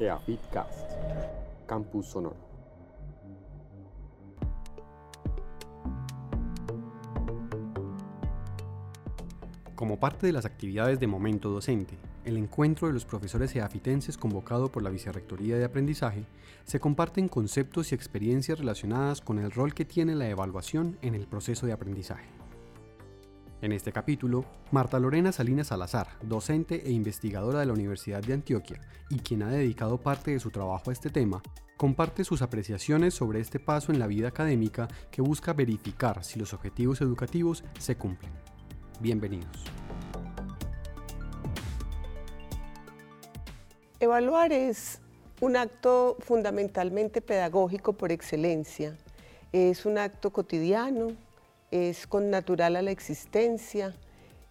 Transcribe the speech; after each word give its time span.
EAFITcast, 0.00 0.92
Campus 1.66 2.06
Sonoro. 2.06 2.36
Como 9.74 9.98
parte 9.98 10.26
de 10.26 10.32
las 10.32 10.44
actividades 10.44 11.00
de 11.00 11.08
Momento 11.08 11.50
Docente, 11.50 11.96
el 12.24 12.36
encuentro 12.36 12.86
de 12.86 12.94
los 12.94 13.04
profesores 13.04 13.54
eafitenses 13.56 14.16
convocado 14.16 14.70
por 14.70 14.84
la 14.84 14.90
Vicerrectoría 14.90 15.56
de 15.56 15.64
Aprendizaje, 15.64 16.24
se 16.64 16.78
comparten 16.78 17.28
conceptos 17.28 17.90
y 17.90 17.96
experiencias 17.96 18.60
relacionadas 18.60 19.20
con 19.20 19.40
el 19.40 19.50
rol 19.50 19.74
que 19.74 19.84
tiene 19.84 20.14
la 20.14 20.28
evaluación 20.28 20.96
en 21.02 21.16
el 21.16 21.26
proceso 21.26 21.66
de 21.66 21.72
aprendizaje. 21.72 22.37
En 23.60 23.72
este 23.72 23.90
capítulo, 23.90 24.44
Marta 24.70 25.00
Lorena 25.00 25.32
Salinas 25.32 25.66
Salazar, 25.66 26.06
docente 26.22 26.86
e 26.86 26.92
investigadora 26.92 27.58
de 27.58 27.66
la 27.66 27.72
Universidad 27.72 28.22
de 28.22 28.32
Antioquia 28.32 28.80
y 29.10 29.18
quien 29.18 29.42
ha 29.42 29.50
dedicado 29.50 29.98
parte 29.98 30.30
de 30.30 30.38
su 30.38 30.52
trabajo 30.52 30.90
a 30.90 30.92
este 30.92 31.10
tema, 31.10 31.42
comparte 31.76 32.22
sus 32.22 32.40
apreciaciones 32.40 33.14
sobre 33.14 33.40
este 33.40 33.58
paso 33.58 33.90
en 33.90 33.98
la 33.98 34.06
vida 34.06 34.28
académica 34.28 34.86
que 35.10 35.22
busca 35.22 35.54
verificar 35.54 36.22
si 36.22 36.38
los 36.38 36.54
objetivos 36.54 37.00
educativos 37.00 37.64
se 37.80 37.96
cumplen. 37.96 38.30
Bienvenidos. 39.00 39.64
Evaluar 43.98 44.52
es 44.52 45.00
un 45.40 45.56
acto 45.56 46.16
fundamentalmente 46.20 47.20
pedagógico 47.20 47.94
por 47.94 48.12
excelencia. 48.12 48.96
Es 49.50 49.84
un 49.84 49.98
acto 49.98 50.32
cotidiano, 50.32 51.08
es 51.70 52.06
con 52.06 52.30
natural 52.30 52.76
a 52.76 52.82
la 52.82 52.90
existencia, 52.90 53.94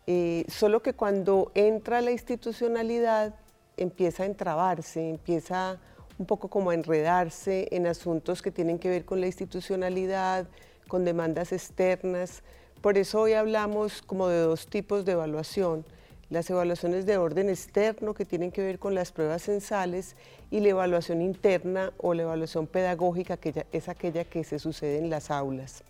eh, 0.06 0.46
solo 0.48 0.82
que 0.82 0.94
cuando 0.94 1.52
entra 1.54 2.02
la 2.02 2.12
institucionalidad 2.12 3.36
empieza 3.76 4.24
a 4.24 4.26
entrabarse, 4.26 5.10
empieza 5.10 5.80
un 6.18 6.26
poco 6.26 6.48
como 6.48 6.72
a 6.72 6.74
enredarse 6.74 7.68
en 7.72 7.88
asuntos 7.88 8.42
que 8.42 8.52
tienen 8.52 8.80
que 8.80 8.90
ver 8.90 9.06
con 9.06 9.22
la 9.22 9.28
institucionalidad, 9.28 10.48
con 10.88 11.06
demandas 11.06 11.52
externas. 11.52 12.42
Por 12.82 12.98
eso 12.98 13.22
hoy 13.22 13.34
hablamos 13.34 14.02
como 14.02 14.28
de 14.28 14.40
dos 14.40 14.68
tipos 14.68 15.06
de 15.06 15.12
evaluación, 15.14 15.86
las 16.30 16.50
evaluaciones 16.50 17.06
de 17.06 17.18
orden 17.18 17.50
externo 17.50 18.14
que 18.14 18.26
tienen 18.26 18.52
que 18.52 18.62
ver 18.62 18.80
con 18.80 18.96
las 18.96 19.12
pruebas 19.12 19.44
censales 19.44 20.16
y 20.52 20.60
la 20.60 20.70
evaluación 20.70 21.22
interna 21.22 21.94
o 21.98 22.14
la 22.14 22.24
evaluación 22.24 22.68
pedagógica 22.68 23.38
que 23.38 23.66
es 23.72 23.90
aquella 23.90 24.24
que 24.26 24.44
se 24.44 24.60
sucede 24.60 24.98
en 24.98 25.10
las 25.10 25.32
aulas. 25.32 25.84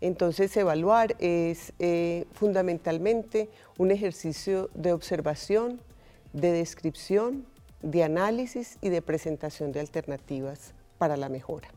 Entonces, 0.00 0.56
evaluar 0.56 1.16
es 1.18 1.72
eh, 1.78 2.26
fundamentalmente 2.32 3.48
un 3.78 3.90
ejercicio 3.90 4.70
de 4.74 4.92
observación, 4.92 5.80
de 6.32 6.52
descripción, 6.52 7.46
de 7.82 8.04
análisis 8.04 8.78
y 8.80 8.88
de 8.90 9.02
presentación 9.02 9.72
de 9.72 9.80
alternativas 9.80 10.74
para 10.98 11.16
la 11.16 11.28
mejora. 11.28 11.68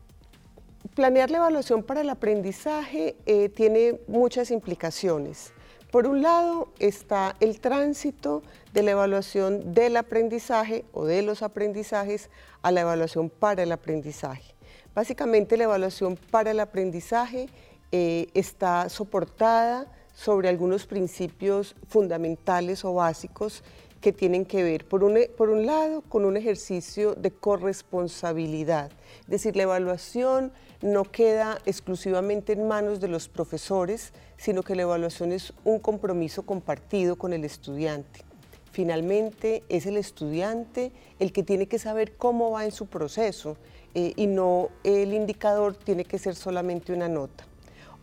Planear 0.94 1.30
la 1.30 1.38
evaluación 1.38 1.82
para 1.82 2.00
el 2.00 2.10
aprendizaje 2.10 3.16
eh, 3.26 3.48
tiene 3.48 4.00
muchas 4.08 4.50
implicaciones. 4.50 5.52
Por 5.90 6.06
un 6.06 6.22
lado 6.22 6.72
está 6.78 7.36
el 7.40 7.60
tránsito 7.60 8.42
de 8.72 8.82
la 8.82 8.92
evaluación 8.92 9.74
del 9.74 9.96
aprendizaje 9.96 10.84
o 10.92 11.04
de 11.04 11.22
los 11.22 11.42
aprendizajes 11.42 12.30
a 12.62 12.72
la 12.72 12.80
evaluación 12.80 13.30
para 13.30 13.62
el 13.62 13.72
aprendizaje. 13.72 14.54
Básicamente 14.94 15.56
la 15.56 15.64
evaluación 15.64 16.16
para 16.30 16.50
el 16.50 16.60
aprendizaje 16.60 17.48
eh, 17.92 18.28
está 18.34 18.88
soportada 18.88 19.86
sobre 20.14 20.48
algunos 20.48 20.86
principios 20.86 21.76
fundamentales 21.88 22.84
o 22.84 22.94
básicos 22.94 23.62
que 24.00 24.12
tienen 24.12 24.44
que 24.44 24.64
ver, 24.64 24.86
por 24.86 25.04
un, 25.04 25.16
por 25.36 25.48
un 25.48 25.64
lado, 25.64 26.02
con 26.02 26.24
un 26.24 26.36
ejercicio 26.36 27.14
de 27.14 27.30
corresponsabilidad. 27.30 28.90
Es 29.20 29.28
decir, 29.28 29.56
la 29.56 29.62
evaluación 29.62 30.52
no 30.82 31.04
queda 31.04 31.58
exclusivamente 31.66 32.52
en 32.52 32.66
manos 32.66 32.98
de 33.00 33.06
los 33.08 33.28
profesores, 33.28 34.12
sino 34.36 34.64
que 34.64 34.74
la 34.74 34.82
evaluación 34.82 35.30
es 35.30 35.54
un 35.64 35.78
compromiso 35.78 36.44
compartido 36.44 37.16
con 37.16 37.32
el 37.32 37.44
estudiante. 37.44 38.24
Finalmente, 38.72 39.62
es 39.68 39.86
el 39.86 39.96
estudiante 39.96 40.92
el 41.20 41.32
que 41.32 41.44
tiene 41.44 41.68
que 41.68 41.78
saber 41.78 42.16
cómo 42.16 42.50
va 42.50 42.64
en 42.64 42.72
su 42.72 42.86
proceso 42.86 43.56
eh, 43.94 44.14
y 44.16 44.26
no 44.26 44.70
el 44.82 45.12
indicador 45.12 45.76
tiene 45.76 46.04
que 46.04 46.18
ser 46.18 46.34
solamente 46.34 46.92
una 46.92 47.08
nota. 47.08 47.46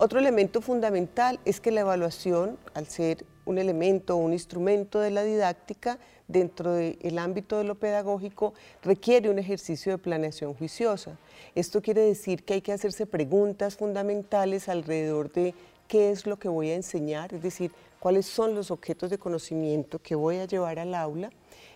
Otro 0.01 0.17
elemento 0.17 0.61
fundamental 0.61 1.41
es 1.43 1.59
que 1.59 1.71
la 1.71 1.81
evaluación, 1.81 2.57
al 2.73 2.87
ser 2.87 3.25
un 3.43 3.57
elemento 3.57 4.15
o 4.15 4.19
un 4.19 4.31
instrumento 4.31 5.01
de 5.01 5.11
la 5.11 5.23
didáctica, 5.23 5.99
dentro 6.29 6.71
del 6.71 7.19
ámbito 7.19 7.57
de 7.57 7.65
lo 7.65 7.75
pedagógico, 7.75 8.53
requiere 8.81 9.29
un 9.29 9.39
ejercicio 9.39 9.91
de 9.91 9.97
planeación 9.97 10.53
juiciosa. 10.53 11.17
Esto 11.53 11.81
quiere 11.81 11.99
decir 11.99 12.45
que 12.45 12.53
hay 12.53 12.61
que 12.61 12.71
hacerse 12.71 13.07
preguntas 13.07 13.75
fundamentales 13.75 14.69
alrededor 14.69 15.33
de 15.33 15.53
qué 15.89 16.11
es 16.11 16.25
lo 16.25 16.39
que 16.39 16.47
voy 16.47 16.69
a 16.69 16.75
enseñar, 16.75 17.33
es 17.33 17.43
decir, 17.43 17.73
cuáles 17.99 18.25
son 18.25 18.55
los 18.55 18.71
objetos 18.71 19.09
de 19.09 19.17
conocimiento 19.17 19.99
que 19.99 20.15
voy 20.15 20.37
a 20.37 20.45
llevar 20.45 20.79
al 20.79 20.95
aula. 20.95 21.29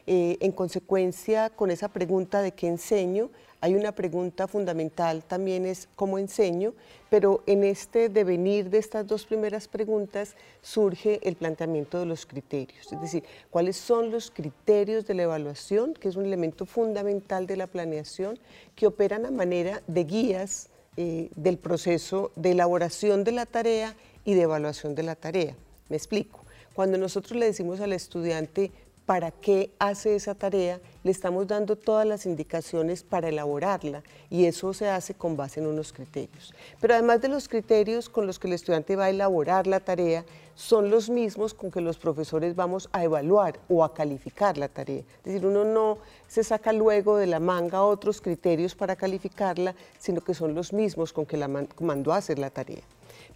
Eh, 0.06 0.38
en 0.42 0.52
consecuencia, 0.52 1.50
con 1.50 1.72
esa 1.72 1.88
pregunta 1.88 2.42
de 2.42 2.52
qué 2.52 2.68
enseño, 2.68 3.30
hay 3.64 3.76
una 3.76 3.94
pregunta 3.94 4.50
fundamental 4.50 5.24
también 5.24 5.66
es 5.66 5.88
cómo 5.96 6.18
enseño, 6.18 6.74
pero 7.10 7.44
en 7.46 7.64
este 7.64 8.10
devenir 8.10 8.70
de 8.70 8.80
estas 8.80 9.08
dos 9.08 9.26
primeras 9.26 9.70
preguntas 9.70 10.36
surge 10.62 11.22
el 11.24 11.38
planteamiento 11.38 11.98
de 11.98 12.06
los 12.06 12.26
criterios, 12.26 12.92
es 12.92 13.00
decir, 13.00 13.24
cuáles 13.50 13.78
son 13.78 14.12
los 14.12 14.32
criterios 14.32 15.08
de 15.08 15.14
la 15.14 15.24
evaluación, 15.24 15.94
que 15.94 16.10
es 16.10 16.18
un 16.18 16.26
elemento 16.26 16.66
fundamental 16.66 17.48
de 17.48 17.56
la 17.56 17.68
planeación, 17.68 18.38
que 18.76 18.86
operan 18.86 19.26
a 19.26 19.32
manera 19.32 19.82
de 19.88 20.04
guías 20.04 20.68
eh, 20.98 21.30
del 21.38 21.58
proceso 21.58 22.34
de 22.36 22.52
elaboración 22.52 23.24
de 23.24 23.32
la 23.32 23.46
tarea 23.46 23.96
y 24.26 24.34
de 24.34 24.42
evaluación 24.42 24.94
de 24.94 25.04
la 25.04 25.16
tarea. 25.16 25.56
Me 25.88 25.96
explico. 25.96 26.42
Cuando 26.74 26.98
nosotros 26.98 27.40
le 27.40 27.46
decimos 27.46 27.80
al 27.80 27.94
estudiante, 27.94 28.72
para 29.06 29.32
qué 29.32 29.72
hace 29.80 30.16
esa 30.16 30.34
tarea, 30.34 30.80
le 31.04 31.12
estamos 31.12 31.48
dando 31.48 31.76
todas 31.76 32.08
las 32.08 32.26
indicaciones 32.26 33.04
para 33.04 33.30
elaborarla 33.30 34.04
y 34.30 34.46
eso 34.46 34.74
se 34.74 34.90
hace 34.90 35.14
con 35.14 35.36
base 35.36 35.60
en 35.60 35.68
unos 35.68 35.92
criterios. 35.92 36.54
Pero 36.80 36.94
además 36.94 37.22
de 37.22 37.28
los 37.28 37.50
criterios 37.50 38.08
con 38.08 38.26
los 38.26 38.40
que 38.40 38.48
el 38.48 38.54
estudiante 38.54 38.96
va 38.96 39.06
a 39.06 39.10
elaborar 39.10 39.68
la 39.68 39.82
tarea, 39.82 40.24
son 40.56 40.90
los 40.90 41.10
mismos 41.10 41.54
con 41.54 41.72
que 41.72 41.82
los 41.82 41.98
profesores 41.98 42.56
vamos 42.56 42.88
a 42.92 43.04
evaluar 43.04 43.60
o 43.68 43.84
a 43.84 43.94
calificar 43.94 44.58
la 44.58 44.70
tarea. 44.70 45.00
Es 45.18 45.24
decir, 45.24 45.46
uno 45.46 45.66
no 45.66 45.98
se 46.28 46.44
saca 46.44 46.72
luego 46.72 47.18
de 47.18 47.28
la 47.28 47.40
manga 47.40 47.84
otros 47.84 48.22
criterios 48.22 48.76
para 48.76 48.96
calificarla, 48.96 49.76
sino 50.00 50.22
que 50.22 50.34
son 50.34 50.54
los 50.54 50.72
mismos 50.72 51.12
con 51.12 51.26
que 51.26 51.38
la 51.38 51.48
mandó 51.48 52.14
a 52.14 52.18
hacer 52.18 52.40
la 52.40 52.52
tarea. 52.52 52.84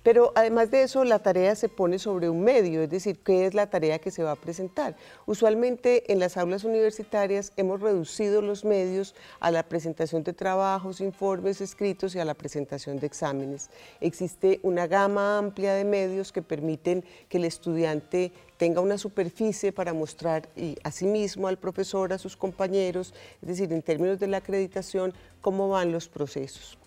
Pero 0.07 0.31
además 0.35 0.71
de 0.71 0.83
eso, 0.83 1.03
la 1.03 1.19
tarea 1.19 1.53
se 1.57 1.67
pone 1.67 1.99
sobre 1.99 2.29
un 2.29 2.41
medio, 2.41 2.81
es 2.81 2.89
decir, 2.89 3.19
qué 3.19 3.45
es 3.45 3.53
la 3.53 3.69
tarea 3.69 3.99
que 3.99 4.09
se 4.09 4.23
va 4.23 4.31
a 4.31 4.35
presentar. 4.37 4.95
Usualmente 5.25 6.13
en 6.13 6.19
las 6.19 6.37
aulas 6.37 6.63
universitarias 6.63 7.51
hemos 7.57 7.81
reducido 7.81 8.41
los 8.41 8.63
medios 8.63 9.15
a 9.41 9.51
la 9.51 9.63
presentación 9.63 10.23
de 10.23 10.31
trabajos, 10.31 11.01
informes 11.01 11.59
escritos 11.59 12.15
y 12.15 12.19
a 12.19 12.23
la 12.23 12.35
presentación 12.35 13.01
de 13.01 13.07
exámenes. 13.07 13.69
Existe 13.99 14.61
una 14.63 14.87
gama 14.87 15.39
amplia 15.39 15.73
de 15.73 15.83
medios 15.83 16.31
que 16.31 16.41
permiten 16.41 17.03
que 17.27 17.35
el 17.35 17.43
estudiante 17.43 18.31
tenga 18.55 18.79
una 18.79 18.97
superficie 18.97 19.73
para 19.73 19.91
mostrar 19.91 20.47
y 20.55 20.77
a 20.83 20.91
sí 20.93 21.05
mismo, 21.05 21.49
al 21.49 21.57
profesor, 21.57 22.13
a 22.13 22.17
sus 22.17 22.37
compañeros, 22.37 23.13
es 23.41 23.47
decir, 23.49 23.73
en 23.73 23.81
términos 23.81 24.19
de 24.19 24.27
la 24.27 24.37
acreditación, 24.37 25.13
cómo 25.41 25.67
van 25.67 25.91
los 25.91 26.07
procesos. 26.07 26.77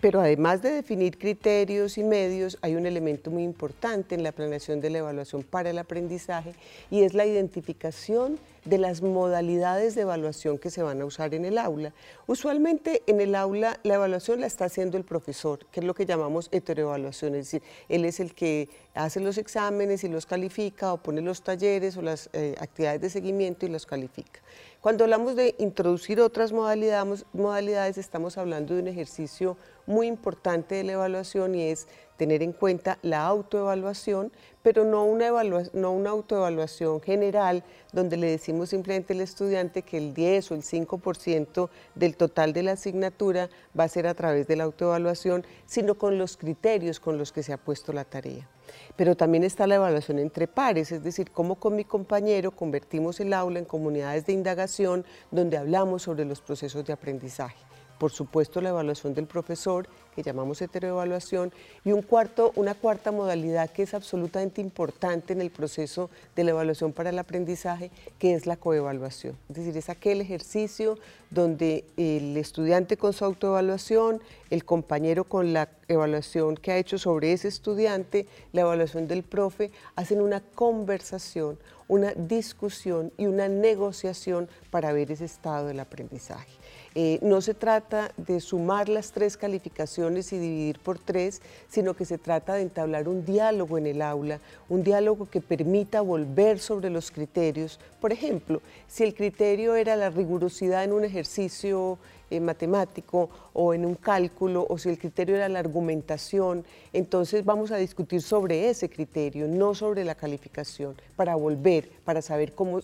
Pero 0.00 0.20
además 0.20 0.60
de 0.60 0.72
definir 0.72 1.16
criterios 1.16 1.96
y 1.96 2.04
medios, 2.04 2.58
hay 2.60 2.74
un 2.74 2.84
elemento 2.84 3.30
muy 3.30 3.42
importante 3.42 4.14
en 4.14 4.22
la 4.22 4.32
planeación 4.32 4.80
de 4.80 4.90
la 4.90 4.98
evaluación 4.98 5.42
para 5.42 5.70
el 5.70 5.78
aprendizaje 5.78 6.52
y 6.90 7.02
es 7.02 7.14
la 7.14 7.24
identificación 7.24 8.38
de 8.66 8.78
las 8.78 9.00
modalidades 9.00 9.94
de 9.94 10.02
evaluación 10.02 10.58
que 10.58 10.70
se 10.70 10.82
van 10.82 11.00
a 11.00 11.06
usar 11.06 11.32
en 11.34 11.46
el 11.46 11.56
aula. 11.56 11.94
Usualmente 12.26 13.02
en 13.06 13.20
el 13.20 13.34
aula 13.34 13.80
la 13.84 13.94
evaluación 13.94 14.40
la 14.40 14.48
está 14.48 14.66
haciendo 14.66 14.98
el 14.98 15.04
profesor, 15.04 15.64
que 15.72 15.80
es 15.80 15.86
lo 15.86 15.94
que 15.94 16.04
llamamos 16.04 16.48
heteroevaluación, 16.52 17.34
es 17.36 17.50
decir, 17.50 17.62
él 17.88 18.04
es 18.04 18.20
el 18.20 18.34
que 18.34 18.68
hace 18.94 19.20
los 19.20 19.38
exámenes 19.38 20.04
y 20.04 20.08
los 20.08 20.26
califica 20.26 20.92
o 20.92 20.98
pone 20.98 21.22
los 21.22 21.42
talleres 21.42 21.96
o 21.96 22.02
las 22.02 22.28
eh, 22.32 22.54
actividades 22.58 23.00
de 23.00 23.10
seguimiento 23.10 23.64
y 23.64 23.70
los 23.70 23.86
califica. 23.86 24.40
Cuando 24.80 25.04
hablamos 25.04 25.34
de 25.34 25.54
introducir 25.58 26.20
otras 26.20 26.52
modalidades, 26.52 27.98
estamos 27.98 28.38
hablando 28.38 28.74
de 28.74 28.82
un 28.82 28.88
ejercicio 28.88 29.56
muy 29.86 30.06
importante 30.06 30.76
de 30.76 30.84
la 30.84 30.92
evaluación 30.92 31.54
y 31.54 31.62
es 31.64 31.88
tener 32.16 32.42
en 32.42 32.52
cuenta 32.52 32.98
la 33.02 33.26
autoevaluación, 33.26 34.30
pero 34.62 34.84
no 34.84 35.04
una, 35.04 35.30
no 35.72 35.92
una 35.92 36.10
autoevaluación 36.10 37.00
general 37.00 37.64
donde 37.92 38.16
le 38.16 38.30
decimos 38.30 38.70
simplemente 38.70 39.12
al 39.12 39.22
estudiante 39.22 39.82
que 39.82 39.98
el 39.98 40.14
10 40.14 40.52
o 40.52 40.54
el 40.54 40.62
5% 40.62 41.68
del 41.94 42.16
total 42.16 42.52
de 42.52 42.62
la 42.62 42.72
asignatura 42.72 43.48
va 43.78 43.84
a 43.84 43.88
ser 43.88 44.06
a 44.06 44.14
través 44.14 44.46
de 44.46 44.56
la 44.56 44.64
autoevaluación, 44.64 45.44
sino 45.66 45.96
con 45.96 46.18
los 46.18 46.36
criterios 46.36 47.00
con 47.00 47.18
los 47.18 47.32
que 47.32 47.42
se 47.42 47.52
ha 47.52 47.58
puesto 47.58 47.92
la 47.92 48.04
tarea. 48.04 48.48
Pero 48.96 49.16
también 49.16 49.44
está 49.44 49.66
la 49.66 49.76
evaluación 49.76 50.18
entre 50.18 50.48
pares, 50.48 50.92
es 50.92 51.02
decir, 51.02 51.30
cómo 51.30 51.56
con 51.56 51.76
mi 51.76 51.84
compañero 51.84 52.50
convertimos 52.50 53.20
el 53.20 53.32
aula 53.32 53.58
en 53.58 53.64
comunidades 53.64 54.26
de 54.26 54.32
indagación 54.32 55.04
donde 55.30 55.56
hablamos 55.56 56.02
sobre 56.02 56.24
los 56.24 56.40
procesos 56.40 56.84
de 56.84 56.92
aprendizaje 56.92 57.56
por 57.98 58.10
supuesto 58.10 58.60
la 58.60 58.70
evaluación 58.70 59.14
del 59.14 59.26
profesor, 59.26 59.88
que 60.14 60.22
llamamos 60.22 60.62
heteroevaluación, 60.62 61.52
y 61.84 61.92
un 61.92 62.02
cuarto, 62.02 62.52
una 62.56 62.74
cuarta 62.74 63.12
modalidad 63.12 63.70
que 63.70 63.82
es 63.82 63.94
absolutamente 63.94 64.60
importante 64.60 65.32
en 65.32 65.40
el 65.40 65.50
proceso 65.50 66.10
de 66.34 66.44
la 66.44 66.50
evaluación 66.50 66.92
para 66.92 67.10
el 67.10 67.18
aprendizaje, 67.18 67.90
que 68.18 68.34
es 68.34 68.46
la 68.46 68.56
coevaluación. 68.56 69.36
Es 69.48 69.56
decir, 69.56 69.76
es 69.76 69.88
aquel 69.88 70.20
ejercicio 70.20 70.98
donde 71.30 71.84
el 71.96 72.36
estudiante 72.36 72.96
con 72.96 73.12
su 73.12 73.24
autoevaluación, 73.24 74.20
el 74.50 74.64
compañero 74.64 75.24
con 75.24 75.52
la 75.52 75.68
evaluación 75.88 76.56
que 76.56 76.72
ha 76.72 76.78
hecho 76.78 76.98
sobre 76.98 77.32
ese 77.32 77.48
estudiante, 77.48 78.26
la 78.52 78.62
evaluación 78.62 79.08
del 79.08 79.22
profe, 79.22 79.70
hacen 79.96 80.20
una 80.20 80.40
conversación, 80.40 81.58
una 81.88 82.12
discusión 82.12 83.12
y 83.16 83.26
una 83.26 83.48
negociación 83.48 84.48
para 84.70 84.92
ver 84.92 85.10
ese 85.10 85.24
estado 85.24 85.66
del 85.66 85.80
aprendizaje. 85.80 86.52
Eh, 86.98 87.18
no 87.20 87.42
se 87.42 87.52
trata 87.52 88.10
de 88.16 88.40
sumar 88.40 88.88
las 88.88 89.12
tres 89.12 89.36
calificaciones 89.36 90.32
y 90.32 90.38
dividir 90.38 90.78
por 90.78 90.98
tres, 90.98 91.42
sino 91.68 91.92
que 91.92 92.06
se 92.06 92.16
trata 92.16 92.54
de 92.54 92.62
entablar 92.62 93.06
un 93.06 93.22
diálogo 93.26 93.76
en 93.76 93.86
el 93.86 94.00
aula, 94.00 94.40
un 94.70 94.82
diálogo 94.82 95.28
que 95.28 95.42
permita 95.42 96.00
volver 96.00 96.58
sobre 96.58 96.88
los 96.88 97.10
criterios. 97.10 97.78
Por 98.00 98.14
ejemplo, 98.14 98.62
si 98.88 99.04
el 99.04 99.14
criterio 99.14 99.74
era 99.74 99.94
la 99.94 100.08
rigurosidad 100.08 100.84
en 100.84 100.94
un 100.94 101.04
ejercicio 101.04 101.98
eh, 102.30 102.40
matemático 102.40 103.30
o 103.52 103.72
en 103.72 103.84
un 103.84 103.94
cálculo 103.94 104.66
o 104.68 104.78
si 104.78 104.88
el 104.88 104.98
criterio 104.98 105.36
era 105.36 105.48
la 105.48 105.60
argumentación, 105.60 106.64
entonces 106.92 107.44
vamos 107.44 107.70
a 107.70 107.76
discutir 107.76 108.22
sobre 108.22 108.68
ese 108.68 108.90
criterio, 108.90 109.46
no 109.48 109.74
sobre 109.74 110.04
la 110.04 110.14
calificación, 110.14 110.96
para 111.14 111.34
volver, 111.36 111.88
para 112.04 112.22
saber 112.22 112.52
cómo, 112.52 112.80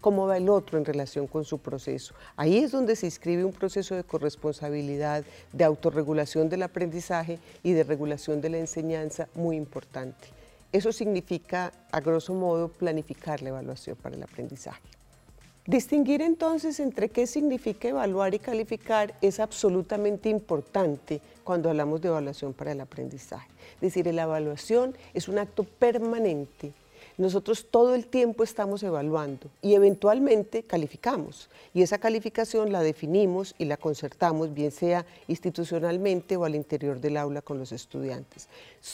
cómo 0.00 0.26
va 0.26 0.36
el 0.36 0.48
otro 0.48 0.78
en 0.78 0.84
relación 0.84 1.26
con 1.26 1.44
su 1.44 1.58
proceso. 1.58 2.14
Ahí 2.36 2.58
es 2.58 2.72
donde 2.72 2.96
se 2.96 3.06
inscribe 3.06 3.44
un 3.44 3.52
proceso 3.52 3.94
de 3.94 4.04
corresponsabilidad, 4.04 5.24
de 5.52 5.64
autorregulación 5.64 6.48
del 6.48 6.62
aprendizaje 6.62 7.38
y 7.62 7.72
de 7.72 7.84
regulación 7.84 8.40
de 8.40 8.50
la 8.50 8.58
enseñanza 8.58 9.28
muy 9.34 9.56
importante. 9.56 10.28
Eso 10.72 10.92
significa, 10.92 11.72
a 11.90 12.00
grosso 12.00 12.32
modo, 12.32 12.68
planificar 12.68 13.42
la 13.42 13.48
evaluación 13.48 13.96
para 13.96 14.14
el 14.14 14.22
aprendizaje. 14.22 14.99
Distinguir 15.66 16.22
entonces 16.22 16.80
entre 16.80 17.10
qué 17.10 17.26
significa 17.26 17.88
evaluar 17.88 18.34
y 18.34 18.38
calificar 18.38 19.14
es 19.20 19.40
absolutamente 19.40 20.30
importante 20.30 21.20
cuando 21.44 21.68
hablamos 21.68 22.00
de 22.00 22.08
evaluación 22.08 22.54
para 22.54 22.72
el 22.72 22.80
aprendizaje. 22.80 23.48
Es 23.74 23.80
decir, 23.80 24.06
la 24.12 24.22
evaluación 24.22 24.96
es 25.12 25.28
un 25.28 25.38
acto 25.38 25.64
permanente 25.64 26.72
nosotros 27.20 27.66
todo 27.70 27.94
el 27.94 28.06
tiempo 28.06 28.42
estamos 28.42 28.82
evaluando 28.82 29.50
y 29.60 29.74
eventualmente 29.74 30.62
calificamos. 30.62 31.50
Y 31.74 31.82
esa 31.82 31.98
calificación 31.98 32.72
la 32.72 32.82
definimos 32.82 33.54
y 33.58 33.66
la 33.66 33.76
concertamos, 33.76 34.54
bien 34.54 34.70
sea 34.70 35.04
institucionalmente 35.28 36.36
o 36.36 36.46
al 36.46 36.54
interior 36.54 36.98
del 36.98 37.18
aula 37.18 37.42
con 37.42 37.58
los 37.58 37.72
estudiantes. 37.72 38.48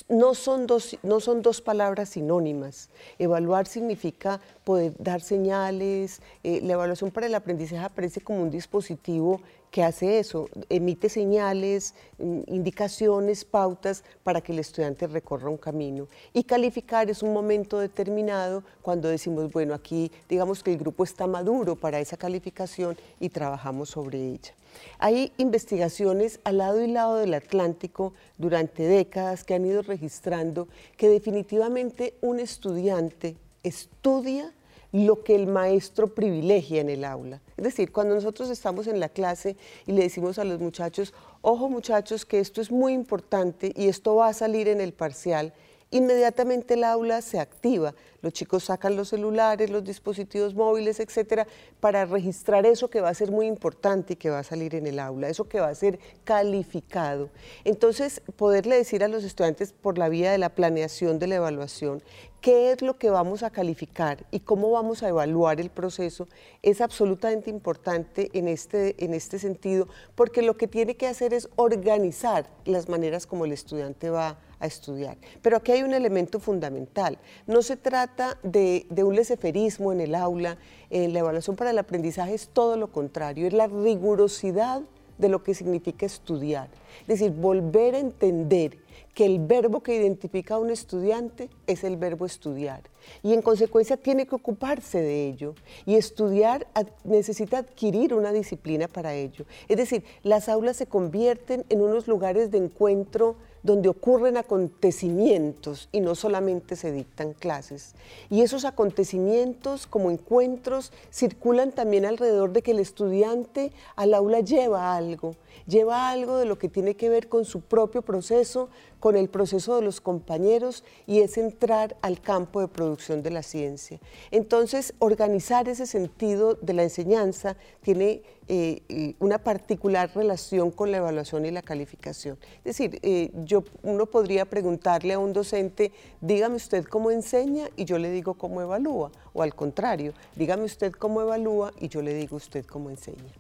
No 0.09 0.35
son 0.35 0.67
dos, 0.67 0.99
no 1.05 1.21
son 1.21 1.41
dos 1.41 1.61
palabras 1.61 2.09
sinónimas. 2.09 2.91
Evaluar 3.21 3.69
significa 3.69 4.41
poder 4.65 4.93
dar 4.99 5.21
señales. 5.21 6.21
Eh, 6.43 6.61
la 6.65 6.73
evaluación 6.73 7.13
para 7.13 7.27
el 7.27 7.35
aprendizaje 7.37 7.85
aparece 7.85 8.21
como 8.21 8.43
un 8.43 8.51
dispositivo 8.51 9.41
que 9.71 9.83
hace 9.83 10.19
eso, 10.19 10.49
emite 10.69 11.09
señales, 11.09 11.95
mm, 12.19 12.41
indicaciones, 12.47 13.45
pautas 13.45 14.05
para 14.23 14.41
que 14.41 14.53
el 14.53 14.59
estudiante 14.59 15.07
recorra 15.07 15.51
un 15.51 15.57
camino. 15.57 16.09
Y 16.33 16.45
calificar 16.45 17.11
es 17.11 17.23
un 17.23 17.33
momento 17.33 17.79
determinado 17.79 18.63
cuando 18.83 19.09
decimos, 19.09 19.53
bueno, 19.53 19.75
aquí 19.75 20.11
digamos 20.29 20.63
que 20.63 20.73
el 20.73 20.79
grupo 20.79 21.05
está 21.05 21.27
maduro 21.27 21.77
para 21.77 22.01
esa 22.01 22.17
calificación 22.17 22.97
y 23.21 23.29
trabajamos 23.29 23.91
sobre 23.91 24.19
ella. 24.19 24.55
Hay 24.99 25.33
investigaciones 25.39 26.41
al 26.45 26.59
lado 26.59 26.83
y 26.83 26.89
lado 26.89 27.17
del 27.17 27.35
Atlántico 27.35 28.13
durante 28.39 28.83
décadas 28.83 29.45
que 29.45 29.55
han 29.55 29.67
ido 29.67 29.83
registrando 29.83 30.69
que 30.97 31.09
definitivamente 31.09 32.15
un 32.21 32.41
estudiante 32.41 33.37
estudia 33.63 34.53
lo 34.93 35.23
que 35.23 35.35
el 35.35 35.47
maestro 35.47 36.15
privilegia 36.15 36.81
en 36.81 36.89
el 36.89 37.05
aula. 37.05 37.41
Es 37.57 37.65
decir, 37.65 37.93
cuando 37.93 38.15
nosotros 38.15 38.51
estamos 38.51 38.87
en 38.87 39.01
la 39.01 39.09
clase 39.09 39.57
y 39.87 39.93
le 39.93 40.03
decimos 40.03 40.39
a 40.39 40.45
los 40.45 40.61
muchachos, 40.61 41.13
ojo 41.43 41.69
muchachos, 41.69 42.25
que 42.25 42.39
esto 42.39 42.61
es 42.61 42.71
muy 42.71 42.93
importante 42.93 43.73
y 43.77 43.89
esto 43.89 44.17
va 44.17 44.29
a 44.29 44.33
salir 44.33 44.69
en 44.69 44.81
el 44.81 44.93
parcial, 44.93 45.53
inmediatamente 45.91 46.75
el 46.75 46.85
aula 46.85 47.23
se 47.23 47.39
activa. 47.39 47.95
Los 48.23 48.33
chicos 48.33 48.65
sacan 48.65 48.97
los 48.97 49.11
celulares, 49.11 49.71
los 49.71 49.85
dispositivos 49.85 50.55
móviles, 50.55 50.99
etcétera, 50.99 51.47
para 51.81 52.05
registrar 52.05 52.67
eso 52.67 52.89
que 52.91 53.01
va 53.01 53.11
a 53.11 53.15
ser 53.15 53.31
muy 53.31 53.47
importante 53.47 54.15
y 54.15 54.17
que 54.17 54.31
va 54.31 54.41
a 54.41 54.45
salir 54.45 54.75
en 54.75 54.87
el 54.87 54.99
aula, 54.99 55.29
eso 55.29 55.49
que 55.49 55.61
va 55.61 55.69
a 55.69 55.75
ser 55.75 55.99
calificado. 56.25 57.31
Entonces, 57.65 58.21
poderle 58.37 58.77
decir 58.77 59.05
a 59.05 59.09
los 59.09 59.23
estudiantes 59.23 59.73
por 59.73 59.99
la 59.99 60.09
vía 60.09 60.33
de 60.33 60.39
la 60.39 60.49
planeación 60.49 61.19
de 61.19 61.29
la 61.29 61.37
evaluación 61.37 62.03
qué 62.41 62.71
es 62.71 62.81
lo 62.81 62.97
que 62.97 63.11
vamos 63.11 63.43
a 63.43 63.51
calificar 63.51 64.25
y 64.31 64.41
cómo 64.41 64.71
vamos 64.71 65.03
a 65.03 65.09
evaluar 65.09 65.61
el 65.61 65.69
proceso 65.69 66.29
es 66.63 66.81
absolutamente 66.81 67.51
importante 67.51 68.31
en 68.35 68.47
este, 68.47 69.05
en 69.05 69.15
este 69.15 69.41
sentido, 69.41 69.89
porque 70.15 70.43
lo 70.43 70.57
que 70.57 70.69
tiene 70.69 70.97
que 70.97 71.09
hacer 71.09 71.35
es 71.35 71.49
organizar 71.57 72.49
las 72.65 72.89
maneras 72.89 73.27
como 73.27 73.47
el 73.47 73.53
estudiante 73.53 74.11
va 74.11 74.39
a 74.61 74.67
estudiar. 74.67 75.17
Pero 75.43 75.57
aquí 75.57 75.73
hay 75.73 75.83
un 75.83 75.95
elemento 75.95 76.41
fundamental. 76.41 77.19
No 77.47 77.63
se 77.63 77.77
trata 77.77 78.39
de, 78.43 78.87
un 79.05 79.15
leseferismo 79.15 79.93
en 79.93 80.01
el 80.01 80.15
aula, 80.15 80.59
en 80.91 81.13
la 81.13 81.21
evaluación 81.21 81.57
para 81.57 81.71
el 81.71 81.79
aprendizaje 81.79 82.35
es 82.35 82.49
todo 82.49 82.77
lo 82.77 82.93
contrario, 82.93 83.47
es 83.47 83.53
la 83.53 83.67
rigurosidad 83.67 84.83
de 85.19 85.29
lo 85.29 85.43
que 85.43 85.55
significa 85.55 86.07
estudiar. 86.07 86.69
Es 87.03 87.21
decir, 87.21 87.31
volver 87.31 87.95
a 87.95 87.99
entender 87.99 88.79
que 89.15 89.25
el 89.25 89.39
verbo 89.39 89.83
que 89.83 89.97
identifica 89.97 90.55
a 90.55 90.59
un 90.59 90.71
estudiante 90.71 91.49
es 91.67 91.85
el 91.85 91.97
verbo 91.97 92.27
estudiar 92.27 92.83
y 93.23 93.33
en 93.33 93.41
consecuencia 93.41 93.97
tiene 93.97 94.27
que 94.27 94.35
ocuparse 94.35 95.01
de 95.01 95.27
ello 95.27 95.55
y 95.87 95.95
estudiar 95.95 96.67
necesita 97.03 97.59
adquirir 97.59 98.13
una 98.13 98.31
disciplina 98.31 98.89
para 98.89 99.15
ello. 99.15 99.47
Es 99.69 99.79
decir, 99.79 100.05
las 100.23 100.51
aulas 100.51 100.77
se 100.77 100.87
convierten 100.87 101.65
en 101.71 101.81
unos 101.81 102.09
lugares 102.09 102.51
de 102.51 102.59
encuentro 102.59 103.37
donde 103.67 103.89
ocurren 103.89 104.37
acontecimientos 104.37 105.89
y 105.91 106.01
no 106.01 106.15
solamente 106.15 106.77
se 106.77 106.93
dictan 106.93 107.33
clases. 107.33 107.97
Y 108.31 108.43
esos 108.43 108.65
acontecimientos 108.65 109.89
como 109.89 110.13
encuentros 110.13 110.93
circulan 111.11 111.73
también 111.73 112.07
alrededor 112.07 112.53
de 112.53 112.63
que 112.63 112.71
el 112.71 112.79
estudiante 112.79 113.73
al 113.97 114.15
aula 114.15 114.39
lleva 114.39 114.97
algo, 114.97 115.35
lleva 115.67 116.11
algo 116.11 116.39
de 116.39 116.45
lo 116.45 116.59
que 116.59 116.69
tiene 116.69 116.95
que 116.95 117.09
ver 117.09 117.29
con 117.29 117.45
su 117.45 117.61
propio 117.61 118.03
proceso, 118.03 118.69
con 119.01 119.17
el 119.17 119.29
proceso 119.29 119.75
de 119.75 119.83
los 119.83 120.01
compañeros 120.01 120.85
y 121.07 121.21
es 121.21 121.37
entrar 121.37 121.97
al 122.03 122.21
campo 122.21 122.61
de 122.61 122.69
producción 122.69 123.25
de 123.25 123.31
la 123.31 123.43
ciencia. 123.43 123.99
Entonces, 124.31 124.95
organizar 125.01 125.69
ese 125.69 125.87
sentido 125.87 126.55
de 126.55 126.73
la 126.73 126.85
enseñanza 126.85 127.57
tiene 127.83 128.23
eh, 128.49 129.15
una 129.19 129.39
particular 129.39 130.11
relación 130.15 130.71
con 130.71 130.91
la 130.91 130.99
evaluación 130.99 131.47
y 131.47 131.51
la 131.51 131.63
calificación. 131.63 132.39
Es 132.59 132.77
decir, 132.77 132.99
eh, 133.03 133.31
yo, 133.45 133.65
uno 133.83 134.07
podría 134.07 134.45
preguntarle 134.45 135.15
a 135.15 135.19
un 135.19 135.33
docente, 135.33 135.93
dígame 136.21 136.57
usted 136.57 136.85
cómo 136.85 137.11
enseña 137.11 137.69
y 137.77 137.85
yo 137.85 137.99
le 137.99 138.11
digo 138.11 138.35
cómo 138.35 138.61
evalúa, 138.61 139.11
o 139.33 139.43
al 139.43 139.55
contrario, 139.55 140.13
dígame 140.37 140.65
usted 140.65 140.93
cómo 140.93 141.21
evalúa 141.21 141.73
y 141.81 141.89
yo 141.89 142.03
le 142.03 142.15
digo 142.15 142.37
usted 142.37 142.65
cómo 142.65 142.91
enseña. 142.91 143.33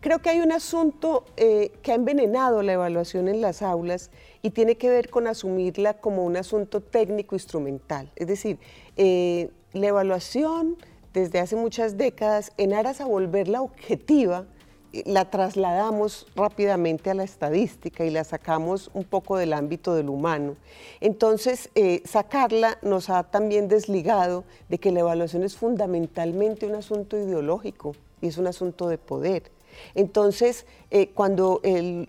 Creo 0.00 0.18
que 0.18 0.28
hay 0.28 0.40
un 0.40 0.52
asunto 0.52 1.24
eh, 1.38 1.72
que 1.82 1.92
ha 1.92 1.94
envenenado 1.94 2.62
la 2.62 2.74
evaluación 2.74 3.26
en 3.26 3.40
las 3.40 3.62
aulas 3.62 4.10
y 4.42 4.50
tiene 4.50 4.76
que 4.76 4.90
ver 4.90 5.08
con 5.08 5.26
asumirla 5.26 5.94
como 5.94 6.26
un 6.26 6.36
asunto 6.36 6.82
técnico-instrumental. 6.82 8.10
Es 8.14 8.26
decir, 8.26 8.58
eh, 8.98 9.48
la 9.72 9.86
evaluación 9.86 10.76
desde 11.14 11.38
hace 11.38 11.56
muchas 11.56 11.96
décadas, 11.96 12.52
en 12.58 12.74
aras 12.74 13.00
a 13.00 13.06
volverla 13.06 13.62
objetiva, 13.62 14.44
eh, 14.44 14.53
la 15.06 15.30
trasladamos 15.30 16.26
rápidamente 16.36 17.10
a 17.10 17.14
la 17.14 17.24
estadística 17.24 18.04
y 18.04 18.10
la 18.10 18.24
sacamos 18.24 18.90
un 18.94 19.04
poco 19.04 19.36
del 19.36 19.52
ámbito 19.52 19.94
del 19.94 20.08
humano. 20.08 20.56
Entonces, 21.00 21.70
sacarla 22.04 22.78
nos 22.82 23.10
ha 23.10 23.24
también 23.24 23.68
desligado 23.68 24.44
de 24.68 24.78
que 24.78 24.92
la 24.92 25.00
evaluación 25.00 25.42
es 25.42 25.56
fundamentalmente 25.56 26.66
un 26.66 26.74
asunto 26.74 27.16
ideológico 27.16 27.94
y 28.20 28.28
es 28.28 28.38
un 28.38 28.46
asunto 28.46 28.88
de 28.88 28.98
poder. 28.98 29.50
Entonces, 29.94 30.66
eh, 30.90 31.08
cuando 31.08 31.60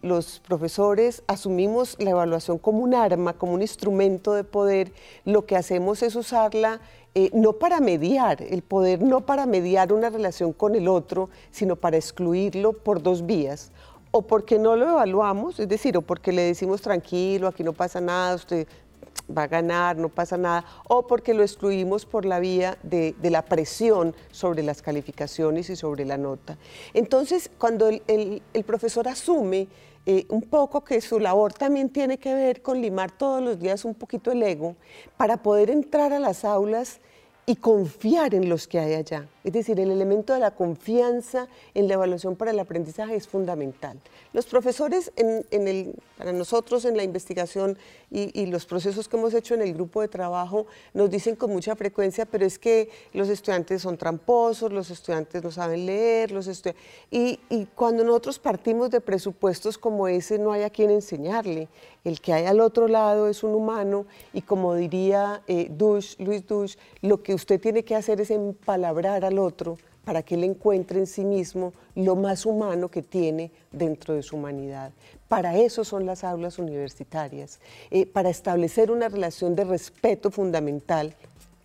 los 0.01 0.39
profesores 0.39 1.23
asumimos 1.27 1.95
la 1.99 2.11
evaluación 2.11 2.57
como 2.57 2.79
un 2.79 2.93
arma, 2.93 3.33
como 3.33 3.53
un 3.53 3.61
instrumento 3.61 4.33
de 4.33 4.43
poder, 4.43 4.91
lo 5.23 5.45
que 5.45 5.55
hacemos 5.55 6.03
es 6.03 6.15
usarla 6.15 6.81
eh, 7.17 7.29
no 7.33 7.53
para 7.53 7.79
mediar 7.79 8.41
el 8.41 8.61
poder, 8.61 9.01
no 9.01 9.21
para 9.21 9.45
mediar 9.45 9.93
una 9.93 10.09
relación 10.09 10.51
con 10.51 10.75
el 10.75 10.89
otro, 10.89 11.29
sino 11.49 11.77
para 11.77 11.95
excluirlo 11.95 12.73
por 12.73 13.01
dos 13.01 13.25
vías. 13.25 13.71
O 14.11 14.21
porque 14.21 14.59
no 14.59 14.75
lo 14.75 14.89
evaluamos, 14.89 15.59
es 15.59 15.67
decir, 15.69 15.95
o 15.97 16.01
porque 16.01 16.33
le 16.33 16.41
decimos 16.41 16.81
tranquilo, 16.81 17.47
aquí 17.47 17.63
no 17.63 17.73
pasa 17.73 18.01
nada, 18.01 18.35
usted 18.35 18.67
va 19.35 19.43
a 19.43 19.47
ganar, 19.47 19.97
no 19.97 20.09
pasa 20.09 20.37
nada, 20.37 20.65
o 20.87 21.07
porque 21.07 21.33
lo 21.33 21.43
excluimos 21.43 22.05
por 22.05 22.25
la 22.25 22.39
vía 22.39 22.77
de, 22.83 23.15
la 23.21 23.43
presión 23.43 24.15
sobre 24.31 24.63
las 24.63 24.81
calificaciones 24.81 25.69
y 25.69 25.75
sobre 25.75 26.05
la 26.05 26.17
nota. 26.17 26.57
Entonces, 26.93 27.49
cuando 27.57 27.87
el, 27.87 28.41
profesor 28.65 29.07
asume 29.07 29.67
eh, 30.05 30.25
un 30.29 30.41
poco 30.41 30.83
que 30.83 31.01
su 31.01 31.19
labor 31.19 31.53
también 31.53 31.89
tiene 31.89 32.17
que 32.17 32.33
ver 32.33 32.61
con 32.61 32.81
limar 32.81 33.11
todos 33.11 33.41
los 33.41 33.59
días 33.59 33.85
un 33.85 33.95
poquito 33.95 34.31
el 34.31 34.43
ego, 34.43 34.75
para 35.17 35.37
poder 35.37 35.69
entrar 35.69 36.13
a 36.13 36.19
las 36.19 36.45
aulas 36.45 36.99
y 37.45 37.57
confiar 37.57 38.33
en 38.33 38.49
los 38.49 38.67
que 38.67 38.79
hay 38.79 38.93
allá. 38.95 39.27
Es 39.43 39.53
decir, 39.53 39.79
el 39.79 39.91
elemento 39.91 40.33
de 40.33 40.39
la 40.39 40.51
confianza 40.51 41.47
en 41.75 41.87
la 41.87 41.93
evaluación 41.93 42.35
para 42.35 42.49
el 42.49 42.59
aprendizaje 42.59 43.15
es 43.15 43.27
fundamental. 43.27 43.99
Los 44.33 44.47
profesores, 44.47 45.11
en, 45.15 45.45
el, 45.51 45.93
para 46.17 46.33
nosotros 46.33 46.85
en 46.85 46.97
la 46.97 47.03
investigación 47.03 47.77
y, 48.09 48.45
los 48.47 48.65
procesos 48.65 49.07
que 49.07 49.17
hemos 49.17 49.33
hecho 49.33 49.53
en 49.53 49.61
el 49.61 49.73
grupo 49.73 50.01
de 50.01 50.07
trabajo, 50.07 50.65
nos 50.93 51.11
dicen 51.11 51.35
con 51.35 51.51
mucha 51.51 51.75
frecuencia, 51.75 52.25
pero 52.25 52.45
es 52.45 52.57
que 52.57 52.89
los 53.13 53.29
estudiantes 53.29 53.81
son 53.81 53.97
tramposos, 53.97 54.71
los 54.71 54.89
estudiantes 54.89 55.43
no 55.43 55.51
saben 55.51 55.85
leer, 55.85 56.31
los 56.31 56.47
y, 57.11 57.39
y 57.49 57.65
cuando 57.75 58.03
nosotros 58.03 58.39
partimos 58.39 58.89
de 58.89 59.01
presupuestos 59.01 59.77
como 59.77 60.07
ese, 60.07 60.39
no 60.39 60.51
hay 60.51 60.63
a 60.63 60.69
quien 60.69 60.89
enseñarle. 60.89 61.67
El 62.05 62.21
que 62.21 62.33
hay 62.33 62.45
al 62.45 62.61
otro 62.61 62.87
lado 62.87 63.27
es 63.27 63.43
un 63.43 63.55
humano 63.55 64.05
y 64.31 64.43
como 64.43 64.75
diría 64.75 65.41
eh, 65.47 65.71
Luis 66.19 66.45
Dush, 66.47 66.75
lo 67.01 67.23
usted 67.35 67.59
tiene 67.59 67.83
que 67.83 67.95
hacer 67.95 68.21
es 68.21 68.31
empalabrar 68.31 69.23
al 69.25 69.37
otro 69.37 69.77
para 70.03 70.21
que 70.21 70.35
él 70.35 70.43
encuentre 70.43 70.99
en 70.99 71.07
sí 71.07 71.25
mismo 71.25 71.73
lo 71.95 72.15
más 72.15 72.45
humano 72.45 72.89
que 72.89 73.01
tiene 73.01 73.51
dentro 73.71 74.13
de 74.13 74.23
su 74.23 74.37
humanidad. 74.37 74.91
Para 75.27 75.57
eso 75.57 75.83
son 75.83 76.05
las 76.05 76.23
aulas 76.23 76.59
universitarias, 76.59 77.59
eh, 77.89 78.05
para 78.05 78.29
establecer 78.29 78.91
una 78.91 79.09
relación 79.09 79.55
de 79.55 79.65
respeto 79.65 80.29
fundamental 80.29 81.15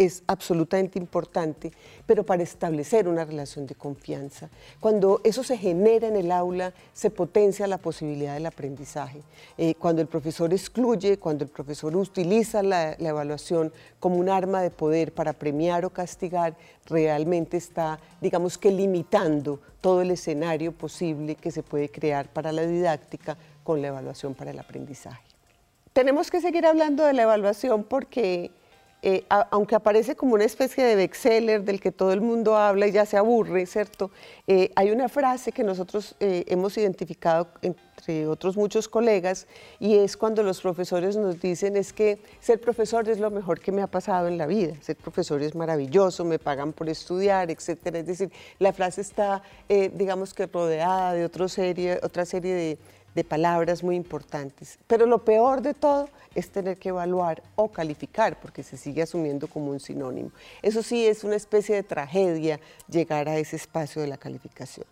es 0.00 0.22
absolutamente 0.26 0.98
importante, 0.98 1.72
pero 2.06 2.24
para 2.24 2.42
establecer 2.42 3.06
una 3.06 3.26
relación 3.26 3.66
de 3.66 3.74
confianza. 3.74 4.48
Cuando 4.80 5.20
eso 5.24 5.44
se 5.44 5.58
genera 5.58 6.08
en 6.08 6.16
el 6.16 6.32
aula, 6.32 6.72
se 6.94 7.10
potencia 7.10 7.66
la 7.66 7.76
posibilidad 7.76 8.32
del 8.32 8.46
aprendizaje. 8.46 9.20
Eh, 9.58 9.74
cuando 9.74 10.00
el 10.00 10.08
profesor 10.08 10.54
excluye, 10.54 11.18
cuando 11.18 11.44
el 11.44 11.50
profesor 11.50 11.94
utiliza 11.94 12.62
la, 12.62 12.96
la 12.98 13.10
evaluación 13.10 13.74
como 13.98 14.16
un 14.16 14.30
arma 14.30 14.62
de 14.62 14.70
poder 14.70 15.12
para 15.12 15.34
premiar 15.34 15.84
o 15.84 15.90
castigar, 15.90 16.56
realmente 16.86 17.58
está, 17.58 18.00
digamos 18.22 18.56
que, 18.56 18.70
limitando 18.70 19.60
todo 19.82 20.00
el 20.00 20.12
escenario 20.12 20.72
posible 20.72 21.34
que 21.34 21.50
se 21.50 21.62
puede 21.62 21.90
crear 21.90 22.32
para 22.32 22.52
la 22.52 22.62
didáctica 22.62 23.36
con 23.62 23.82
la 23.82 23.88
evaluación 23.88 24.34
para 24.34 24.50
el 24.50 24.58
aprendizaje. 24.58 25.22
Tenemos 25.92 26.30
que 26.30 26.40
seguir 26.40 26.64
hablando 26.64 27.04
de 27.04 27.12
la 27.12 27.22
evaluación 27.22 27.84
porque 27.84 28.50
eh, 29.02 29.24
aunque 29.28 29.74
aparece 29.74 30.14
como 30.14 30.34
una 30.34 30.44
especie 30.44 30.84
de 30.84 30.94
bestseller 30.94 31.64
del 31.64 31.80
que 31.80 31.90
todo 31.90 32.12
el 32.12 32.20
mundo 32.20 32.56
habla 32.56 32.86
y 32.86 32.92
ya 32.92 33.06
se 33.06 33.16
aburre, 33.16 33.64
¿cierto? 33.64 34.10
Eh, 34.46 34.70
hay 34.76 34.90
una 34.90 35.08
frase 35.08 35.52
que 35.52 35.64
nosotros 35.64 36.16
eh, 36.20 36.44
hemos 36.48 36.76
identificado 36.76 37.48
entre 37.62 38.26
otros 38.26 38.58
muchos 38.58 38.88
colegas 38.88 39.46
y 39.78 39.96
es 39.96 40.18
cuando 40.18 40.42
los 40.42 40.60
profesores 40.60 41.16
nos 41.16 41.40
dicen 41.40 41.76
es 41.76 41.94
que 41.94 42.18
ser 42.40 42.60
profesor 42.60 43.08
es 43.08 43.18
lo 43.18 43.30
mejor 43.30 43.60
que 43.60 43.72
me 43.72 43.80
ha 43.80 43.86
pasado 43.86 44.28
en 44.28 44.36
la 44.36 44.46
vida, 44.46 44.74
ser 44.82 44.96
profesor 44.96 45.40
es 45.40 45.54
maravilloso, 45.54 46.24
me 46.26 46.38
pagan 46.38 46.74
por 46.74 46.90
estudiar, 46.90 47.50
etcétera. 47.50 48.00
Es 48.00 48.06
decir, 48.06 48.30
la 48.58 48.74
frase 48.74 49.00
está, 49.00 49.42
digamos 49.68 50.34
que 50.34 50.46
rodeada 50.46 51.14
de 51.14 51.24
otra 51.24 51.48
serie, 51.48 52.00
otra 52.02 52.26
serie 52.26 52.54
de 52.54 52.78
de 53.14 53.24
palabras 53.24 53.82
muy 53.82 53.96
importantes. 53.96 54.78
Pero 54.86 55.06
lo 55.06 55.24
peor 55.24 55.62
de 55.62 55.74
todo 55.74 56.08
es 56.34 56.50
tener 56.50 56.78
que 56.78 56.90
evaluar 56.90 57.42
o 57.56 57.68
calificar, 57.68 58.38
porque 58.40 58.62
se 58.62 58.76
sigue 58.76 59.02
asumiendo 59.02 59.48
como 59.48 59.70
un 59.70 59.80
sinónimo. 59.80 60.30
Eso 60.62 60.82
sí 60.82 61.06
es 61.06 61.24
una 61.24 61.36
especie 61.36 61.74
de 61.74 61.82
tragedia 61.82 62.60
llegar 62.88 63.28
a 63.28 63.36
ese 63.36 63.56
espacio 63.56 64.02
de 64.02 64.08
la 64.08 64.16
calificación 64.16 64.86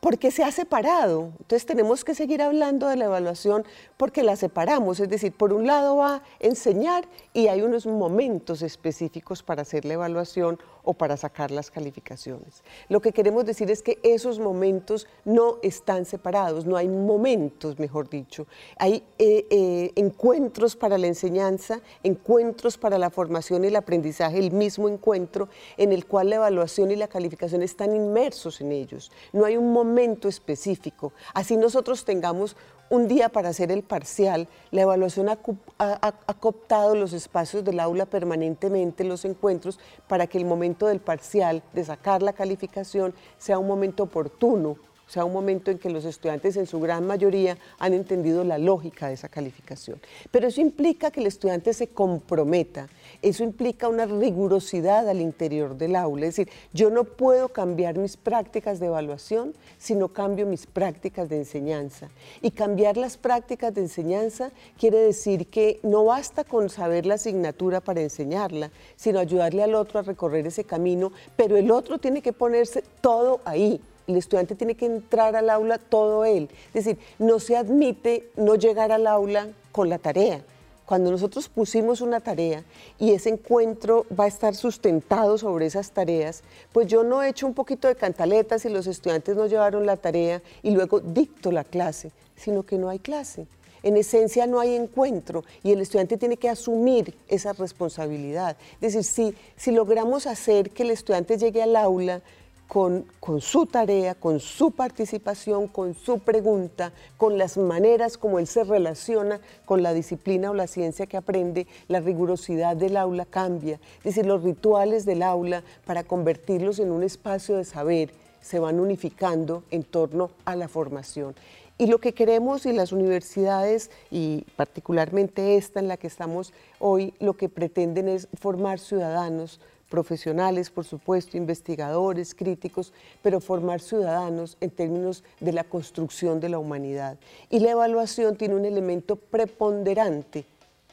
porque 0.00 0.30
se 0.30 0.44
ha 0.44 0.52
separado. 0.52 1.32
Entonces 1.40 1.66
tenemos 1.66 2.04
que 2.04 2.14
seguir 2.14 2.42
hablando 2.42 2.88
de 2.88 2.96
la 2.96 3.06
evaluación 3.06 3.64
porque 3.96 4.22
la 4.22 4.36
separamos. 4.36 5.00
Es 5.00 5.08
decir, 5.08 5.32
por 5.32 5.52
un 5.52 5.66
lado 5.66 5.96
va 5.96 6.16
a 6.16 6.22
enseñar 6.40 7.08
y 7.32 7.48
hay 7.48 7.62
unos 7.62 7.86
momentos 7.86 8.62
específicos 8.62 9.42
para 9.42 9.62
hacer 9.62 9.84
la 9.84 9.94
evaluación 9.94 10.58
o 10.88 10.94
para 10.94 11.18
sacar 11.18 11.50
las 11.50 11.70
calificaciones. 11.70 12.62
Lo 12.88 13.02
que 13.02 13.12
queremos 13.12 13.44
decir 13.44 13.70
es 13.70 13.82
que 13.82 13.98
esos 14.02 14.38
momentos 14.38 15.06
no 15.26 15.58
están 15.62 16.06
separados, 16.06 16.64
no 16.64 16.78
hay 16.78 16.88
momentos, 16.88 17.78
mejor 17.78 18.08
dicho. 18.08 18.46
Hay 18.78 19.04
eh, 19.18 19.46
eh, 19.50 19.92
encuentros 19.96 20.76
para 20.76 20.96
la 20.96 21.06
enseñanza, 21.06 21.82
encuentros 22.02 22.78
para 22.78 22.96
la 22.96 23.10
formación 23.10 23.64
y 23.64 23.66
el 23.66 23.76
aprendizaje, 23.76 24.38
el 24.38 24.50
mismo 24.50 24.88
encuentro 24.88 25.50
en 25.76 25.92
el 25.92 26.06
cual 26.06 26.30
la 26.30 26.36
evaluación 26.36 26.90
y 26.90 26.96
la 26.96 27.08
calificación 27.08 27.62
están 27.62 27.94
inmersos 27.94 28.62
en 28.62 28.72
ellos. 28.72 29.12
No 29.34 29.44
hay 29.44 29.57
un 29.58 29.72
momento 29.72 30.28
específico. 30.28 31.12
Así 31.34 31.56
nosotros 31.56 32.04
tengamos 32.04 32.56
un 32.90 33.06
día 33.06 33.28
para 33.28 33.50
hacer 33.50 33.70
el 33.70 33.82
parcial, 33.82 34.48
la 34.70 34.82
evaluación 34.82 35.28
ha, 35.28 35.38
ha, 35.78 36.34
cooptado 36.40 36.94
los 36.94 37.12
espacios 37.12 37.62
del 37.62 37.80
aula 37.80 38.06
permanentemente, 38.06 39.04
los 39.04 39.26
encuentros, 39.26 39.78
para 40.06 40.26
que 40.26 40.38
el 40.38 40.46
momento 40.46 40.86
del 40.86 41.00
parcial, 41.00 41.62
de 41.74 41.84
sacar 41.84 42.22
la 42.22 42.32
calificación, 42.32 43.14
sea 43.36 43.58
un 43.58 43.66
momento 43.66 44.04
oportuno, 44.04 44.78
sea, 45.08 45.24
un 45.24 45.32
momento 45.32 45.70
en 45.70 45.78
que 45.78 45.90
los 45.90 46.04
estudiantes 46.04 46.56
en 46.56 46.66
su 46.66 46.80
gran 46.80 47.06
mayoría 47.06 47.56
han 47.78 47.94
entendido 47.94 48.44
la 48.44 48.58
lógica 48.58 49.08
de 49.08 49.14
esa 49.14 49.28
calificación. 49.28 50.00
Pero 50.30 50.48
eso 50.48 50.60
implica 50.60 51.10
que 51.10 51.20
el 51.20 51.26
estudiante 51.26 51.72
se 51.72 51.88
comprometa, 51.88 52.88
eso 53.22 53.42
implica 53.42 53.88
una 53.88 54.06
rigurosidad 54.06 55.08
al 55.08 55.20
interior 55.20 55.76
del 55.76 55.96
aula, 55.96 56.26
es 56.26 56.36
decir, 56.36 56.52
yo 56.72 56.90
no 56.90 57.04
puedo 57.04 57.48
cambiar 57.48 57.98
mis 57.98 58.16
prácticas 58.16 58.78
de 58.78 58.86
evaluación 58.86 59.54
si 59.78 59.94
no 59.94 60.08
cambio 60.08 60.46
mis 60.46 60.66
prácticas 60.66 61.28
de 61.28 61.38
enseñanza. 61.38 62.08
Y 62.42 62.52
cambiar 62.52 62.96
las 62.96 63.16
prácticas 63.16 63.74
de 63.74 63.82
enseñanza 63.82 64.50
quiere 64.78 64.98
decir 64.98 65.46
que 65.48 65.80
no 65.82 66.04
basta 66.04 66.44
con 66.44 66.68
saber 66.68 67.06
la 67.06 67.14
asignatura 67.14 67.80
para 67.80 68.00
enseñarla, 68.00 68.70
sino 68.96 69.18
ayudarle 69.18 69.62
al 69.62 69.74
otro 69.74 69.98
a 69.98 70.02
recorrer 70.02 70.46
ese 70.46 70.64
camino, 70.64 71.12
pero 71.36 71.56
el 71.56 71.70
otro 71.70 71.98
tiene 71.98 72.22
que 72.22 72.32
ponerse 72.32 72.82
todo 73.00 73.40
ahí 73.44 73.80
el 74.08 74.16
estudiante 74.16 74.54
tiene 74.54 74.74
que 74.74 74.86
entrar 74.86 75.36
al 75.36 75.50
aula 75.50 75.76
todo 75.76 76.24
él. 76.24 76.48
Es 76.68 76.84
decir, 76.84 76.98
no 77.18 77.38
se 77.38 77.56
admite 77.56 78.30
no 78.36 78.54
llegar 78.54 78.90
al 78.90 79.06
aula 79.06 79.48
con 79.70 79.90
la 79.90 79.98
tarea. 79.98 80.42
Cuando 80.88 81.10
nosotros 81.10 81.50
pusimos 81.50 82.00
una 82.00 82.20
tarea 82.20 82.64
y 82.98 83.12
ese 83.12 83.28
encuentro 83.28 84.06
va 84.18 84.24
a 84.24 84.28
estar 84.28 84.54
sustentado 84.54 85.36
sobre 85.36 85.66
esas 85.66 85.90
tareas, 85.90 86.42
pues 86.72 86.86
yo 86.86 87.04
no 87.04 87.22
he 87.22 87.28
hecho 87.28 87.46
un 87.46 87.52
poquito 87.52 87.88
de 87.88 87.94
cantaletas 87.94 88.64
y 88.64 88.70
los 88.70 88.86
estudiantes 88.86 89.36
no 89.36 89.46
llevaron 89.46 89.84
la 89.84 89.98
tarea 89.98 90.40
y 90.62 90.70
luego 90.70 91.00
dicto 91.00 91.52
la 91.52 91.64
clase, 91.64 92.10
sino 92.36 92.62
que 92.62 92.78
no 92.78 92.88
hay 92.88 93.00
clase. 93.00 93.46
En 93.82 93.98
esencia 93.98 94.46
no 94.46 94.60
hay 94.60 94.76
encuentro 94.76 95.44
y 95.62 95.72
el 95.72 95.82
estudiante 95.82 96.16
tiene 96.16 96.38
que 96.38 96.48
asumir 96.48 97.14
esa 97.28 97.52
responsabilidad. 97.52 98.56
Es 98.80 98.94
decir, 98.94 99.04
si, 99.04 99.34
si 99.58 99.72
logramos 99.72 100.26
hacer 100.26 100.70
que 100.70 100.84
el 100.84 100.90
estudiante 100.90 101.36
llegue 101.36 101.62
al 101.62 101.76
aula 101.76 102.22
con, 102.68 103.06
su 103.40 103.64
tarea, 103.64 104.14
con 104.14 104.40
su 104.40 104.72
participación, 104.72 105.68
con 105.68 105.94
su 105.94 106.18
pregunta, 106.18 106.92
con 107.16 107.38
las 107.38 107.56
maneras 107.56 108.18
como 108.18 108.38
él 108.38 108.46
se 108.46 108.62
relaciona 108.62 109.40
con 109.64 109.82
la 109.82 109.94
disciplina 109.94 110.50
o 110.50 110.54
la 110.54 110.66
ciencia 110.66 111.06
que 111.06 111.16
aprende, 111.16 111.66
la 111.88 112.00
rigurosidad 112.00 112.76
del 112.76 112.98
aula 112.98 113.24
cambia. 113.24 113.80
Es 113.98 114.04
decir, 114.04 114.26
los 114.26 114.42
rituales 114.42 115.06
del 115.06 115.22
aula 115.22 115.64
para 115.86 116.04
convertirlos 116.04 116.78
en 116.78 116.92
un 116.92 117.02
espacio 117.02 117.56
de 117.56 117.64
saber 117.64 118.10
se 118.42 118.58
van 118.58 118.78
unificando 118.80 119.64
en 119.70 119.82
torno 119.82 120.30
a 120.44 120.54
la 120.54 120.68
formación. 120.68 121.34
Y 121.78 121.86
lo 121.86 121.98
que 121.98 122.12
queremos 122.12 122.66
y 122.66 122.72
las 122.72 122.92
universidades, 122.92 123.90
y 124.10 124.44
particularmente 124.56 125.56
esta 125.56 125.80
en 125.80 125.88
la 125.88 125.96
que 125.96 126.08
estamos 126.08 126.52
hoy, 126.80 127.14
lo 127.18 127.34
que 127.34 127.48
pretenden 127.48 128.08
es 128.08 128.28
formar 128.38 128.78
ciudadanos 128.78 129.60
profesionales, 129.88 130.70
por 130.70 130.84
supuesto, 130.84 131.36
investigadores, 131.36 132.34
críticos, 132.34 132.92
pero 133.22 133.40
formar 133.40 133.80
ciudadanos 133.80 134.56
en 134.60 134.70
términos 134.70 135.24
de 135.40 135.52
la 135.52 135.64
construcción 135.64 136.40
de 136.40 136.48
la 136.48 136.58
humanidad. 136.58 137.18
Y 137.50 137.60
la 137.60 137.70
evaluación 137.70 138.36
tiene 138.36 138.54
un 138.54 138.64
elemento 138.64 139.16
preponderante 139.16 140.46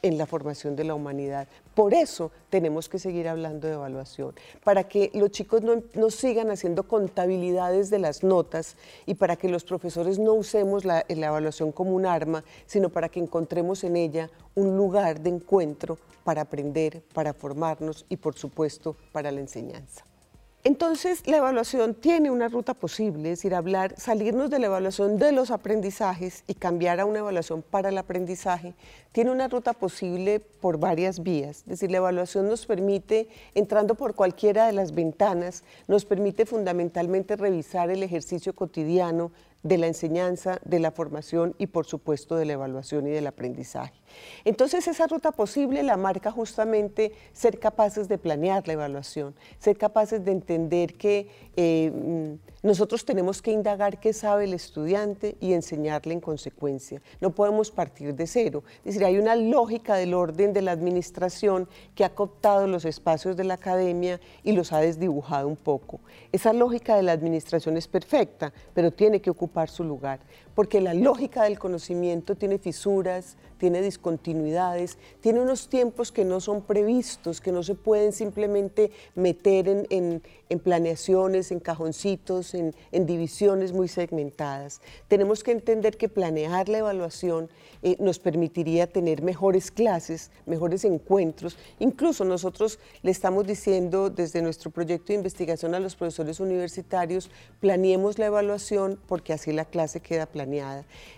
en 0.06 0.20
la 0.20 0.28
formación 0.28 0.76
de 0.76 0.84
la 0.84 0.94
humanidad. 0.94 1.48
Por 1.74 1.96
eso 1.96 2.32
tenemos 2.52 2.88
que 2.88 3.00
seguir 3.00 3.28
hablando 3.28 3.68
de 3.68 3.74
evaluación, 3.74 4.36
para 4.64 4.88
que 4.88 5.10
los 5.16 5.32
chicos 5.32 5.64
no, 5.64 6.10
sigan 6.12 6.52
haciendo 6.52 6.84
contabilidades 6.84 7.90
de 7.90 7.98
las 7.98 8.24
notas 8.24 8.78
y 9.08 9.16
para 9.16 9.36
que 9.36 9.50
los 9.50 9.64
profesores 9.64 10.20
no 10.20 10.34
usemos 10.34 10.86
la, 10.86 11.04
la 11.10 11.28
evaluación 11.28 11.72
como 11.72 11.96
un 11.96 12.06
arma, 12.06 12.44
sino 12.68 12.90
para 12.90 13.10
que 13.10 13.20
encontremos 13.20 13.84
en 13.84 13.96
ella 13.96 14.30
un 14.54 14.78
lugar 14.78 15.22
de 15.22 15.32
encuentro 15.32 15.98
para 16.24 16.44
aprender, 16.44 17.02
para 17.12 17.34
formarnos 17.34 18.06
y 18.08 18.18
por 18.18 18.36
supuesto 18.36 18.96
para 19.12 19.32
la 19.32 19.40
enseñanza. 19.40 20.06
Entonces, 20.67 21.27
la 21.27 21.38
evaluación 21.38 21.93
tiene 21.93 22.31
una 22.31 22.48
ruta 22.48 22.74
posible, 22.74 23.31
es 23.31 23.38
decir, 23.38 23.53
hablar, 23.53 23.93
salirnos 24.00 24.50
de 24.50 24.57
la 24.57 24.65
evaluación 24.65 25.19
de 25.19 25.31
los 25.31 25.51
aprendizajes 25.51 26.43
y 26.48 26.55
cambiar 26.55 27.00
a 27.00 27.05
una 27.05 27.19
evaluación 27.19 27.62
para 27.62 27.89
el 27.89 27.98
aprendizaje, 28.00 28.74
tiene 29.12 29.29
una 29.29 29.48
ruta 29.48 29.74
posible 29.74 30.39
por 30.39 30.79
varias 30.79 31.22
vías. 31.22 31.57
Es 31.57 31.65
decir, 31.67 31.91
la 31.91 31.98
evaluación 31.98 32.50
nos 32.50 32.65
permite, 32.65 33.29
entrando 33.53 33.93
por 33.93 34.15
cualquiera 34.15 34.65
de 34.65 34.74
las 34.74 34.95
ventanas, 34.95 35.63
nos 35.88 36.03
permite 36.03 36.48
fundamentalmente 36.48 37.36
revisar 37.36 37.91
el 37.91 38.01
ejercicio 38.01 38.55
cotidiano 38.55 39.31
de 39.62 39.77
la 39.77 39.86
enseñanza, 39.86 40.60
de 40.65 40.79
la 40.79 40.89
formación 40.89 41.53
y 41.60 41.67
por 41.67 41.86
supuesto 41.86 42.38
de 42.38 42.45
la 42.45 42.53
evaluación 42.53 43.05
y 43.05 43.12
del 43.12 43.27
aprendizaje. 43.27 43.93
Entonces 44.43 44.88
esa 44.88 45.07
ruta 45.07 45.31
posible 45.31 45.84
la 45.84 45.98
marca 45.98 46.31
justamente 46.31 47.13
ser 47.34 47.60
capaces 47.60 48.07
de 48.07 48.17
planear 48.17 48.67
la 48.67 48.74
evaluación, 48.74 49.36
ser 49.60 49.77
capaces 49.77 50.24
de 50.24 50.31
entender 50.31 50.95
que 50.95 51.27
eh, 51.55 51.91
mm, 51.91 52.65
nosotros 52.65 53.05
tenemos 53.05 53.43
que 53.43 53.51
indagar 53.51 54.00
qué 54.00 54.12
sabe 54.12 54.45
el 54.45 54.53
estudiante 54.53 55.38
y 55.39 55.53
enseñarle 55.53 56.13
en 56.13 56.19
consecuencia. 56.19 57.00
No 57.22 57.29
podemos 57.29 57.69
partir 57.69 58.15
de 58.15 58.25
cero. 58.25 58.63
Es 58.79 58.86
decir, 58.86 59.05
hay 59.05 59.19
una 59.19 59.36
lógica 59.36 59.95
del 59.95 60.15
orden 60.15 60.51
de 60.51 60.63
la 60.63 60.72
administración 60.72 61.69
que 61.93 62.03
ha 62.03 62.15
cooptado 62.15 62.65
los 62.65 62.86
espacios 62.86 63.38
de 63.38 63.43
la 63.43 63.53
academia 63.53 64.19
y 64.43 64.53
los 64.53 64.74
ha 64.74 64.79
desdibujado 64.79 65.48
un 65.48 65.55
poco. 65.55 66.00
Esa 66.31 66.53
lógica 66.53 66.95
de 66.95 67.03
la 67.03 67.12
administración 67.12 67.77
es 67.77 67.88
perfecta, 67.88 68.51
pero 68.74 68.91
tiene 68.91 69.22
que 69.22 69.29
ocupar 69.29 69.69
su 69.69 69.84
lugar, 69.84 70.19
porque 70.56 70.80
la 70.80 70.94
lógica 70.94 71.44
del 71.44 71.60
conocimiento 71.60 72.36
tiene 72.36 72.58
fisuras, 72.58 73.36
tiene 73.58 73.82
discontinuidades, 73.82 74.98
tiene 75.22 75.42
unos 75.42 75.68
tiempos 75.68 76.12
que 76.12 76.26
no 76.26 76.40
son 76.40 76.62
previstos, 76.62 77.42
que 77.42 77.52
no 77.52 77.62
se 77.62 77.76
pueden 77.76 78.14
simplemente 78.14 78.92
meter 79.16 79.68
en, 79.90 80.22
planeaciones, 80.64 81.52
en 81.52 81.60
cajoncitos, 81.60 82.54
en, 82.54 82.74
divisiones 83.06 83.74
muy 83.74 83.88
segmentadas. 83.88 84.82
Tenemos 85.08 85.44
que 85.44 85.52
entender 85.52 85.98
que 85.98 86.10
planear 86.10 86.70
la 86.70 86.80
evaluación 86.80 87.50
eh, 87.84 87.98
nos 88.00 88.20
permitiría 88.20 88.88
tener 88.88 89.22
mejores 89.22 89.72
clases, 89.72 90.32
mejores 90.46 90.86
encuentros. 90.86 91.58
Incluso 91.80 92.24
nosotros 92.24 92.80
le 93.04 93.12
estamos 93.12 93.46
diciendo 93.46 94.10
desde 94.10 94.42
nuestro 94.42 94.72
proyecto 94.72 95.08
de 95.08 95.16
investigación 95.16 95.76
a 95.76 95.80
los 95.80 95.96
profesores 95.96 96.40
universitarios, 96.40 97.30
planeemos 97.60 98.18
la 98.18 98.28
evaluación 98.28 99.00
porque 99.08 99.34
así 99.34 99.52
la 99.52 99.66
clase 99.66 100.00
queda 100.00 100.26
planeada. 100.26 100.45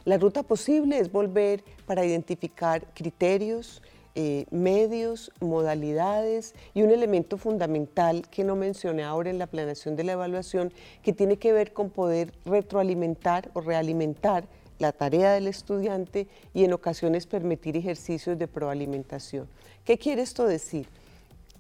La 0.06 0.18
ruta 0.18 0.44
posible 0.44 1.00
es 1.00 1.12
volver 1.12 1.64
para 1.86 2.06
identificar 2.06 2.86
criterios, 2.94 3.82
eh, 4.16 4.46
medios, 4.50 5.32
modalidades 5.40 6.56
y 6.74 6.82
un 6.82 6.90
elemento 6.90 7.38
fundamental 7.38 8.28
que 8.32 8.44
no 8.44 8.56
mencioné 8.56 9.04
ahora 9.04 9.30
en 9.30 9.38
la 9.38 9.46
planeación 9.46 9.96
de 9.96 10.04
la 10.04 10.14
evaluación, 10.14 10.74
que 11.04 11.14
tiene 11.14 11.38
que 11.38 11.54
ver 11.54 11.72
con 11.72 11.92
poder 11.92 12.34
retroalimentar 12.44 13.52
o 13.54 13.62
realimentar 13.62 14.48
la 14.80 14.92
tarea 14.92 15.34
del 15.34 15.48
estudiante 15.48 16.28
y 16.54 16.64
en 16.64 16.74
ocasiones 16.74 17.28
permitir 17.28 17.78
ejercicios 17.78 18.38
de 18.40 18.48
proalimentación. 18.48 19.48
¿Qué 19.86 19.98
quiere 19.98 20.24
esto 20.24 20.48
decir? 20.48 20.88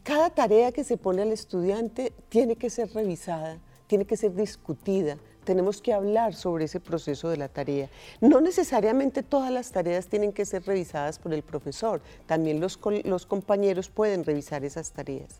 Cada 0.02 0.30
tarea 0.30 0.72
que 0.72 0.84
se 0.84 0.98
pone 0.98 1.22
al 1.22 1.32
estudiante 1.32 2.14
tiene 2.30 2.56
que 2.56 2.70
ser 2.70 2.92
revisada, 2.94 3.60
tiene 3.88 4.06
que 4.06 4.18
ser 4.18 4.34
discutida, 4.34 5.18
tenemos 5.48 5.82
que 5.82 5.94
hablar 5.94 6.36
sobre 6.36 6.66
ese 6.66 6.82
proceso 6.82 7.30
de 7.30 7.38
la 7.38 7.48
tarea. 7.48 7.88
No 8.20 8.42
necesariamente 8.42 9.24
todas 9.24 9.50
las 9.50 9.72
tareas 9.72 10.08
tienen 10.08 10.34
que 10.34 10.44
ser 10.44 10.66
revisadas 10.66 11.20
por 11.20 11.34
el 11.34 11.42
profesor, 11.42 12.01
también 12.25 12.60
los, 12.60 12.75
compañeros 12.75 13.88
pueden 13.88 14.25
revisar 14.25 14.66
esas 14.66 14.92
tareas 14.92 15.39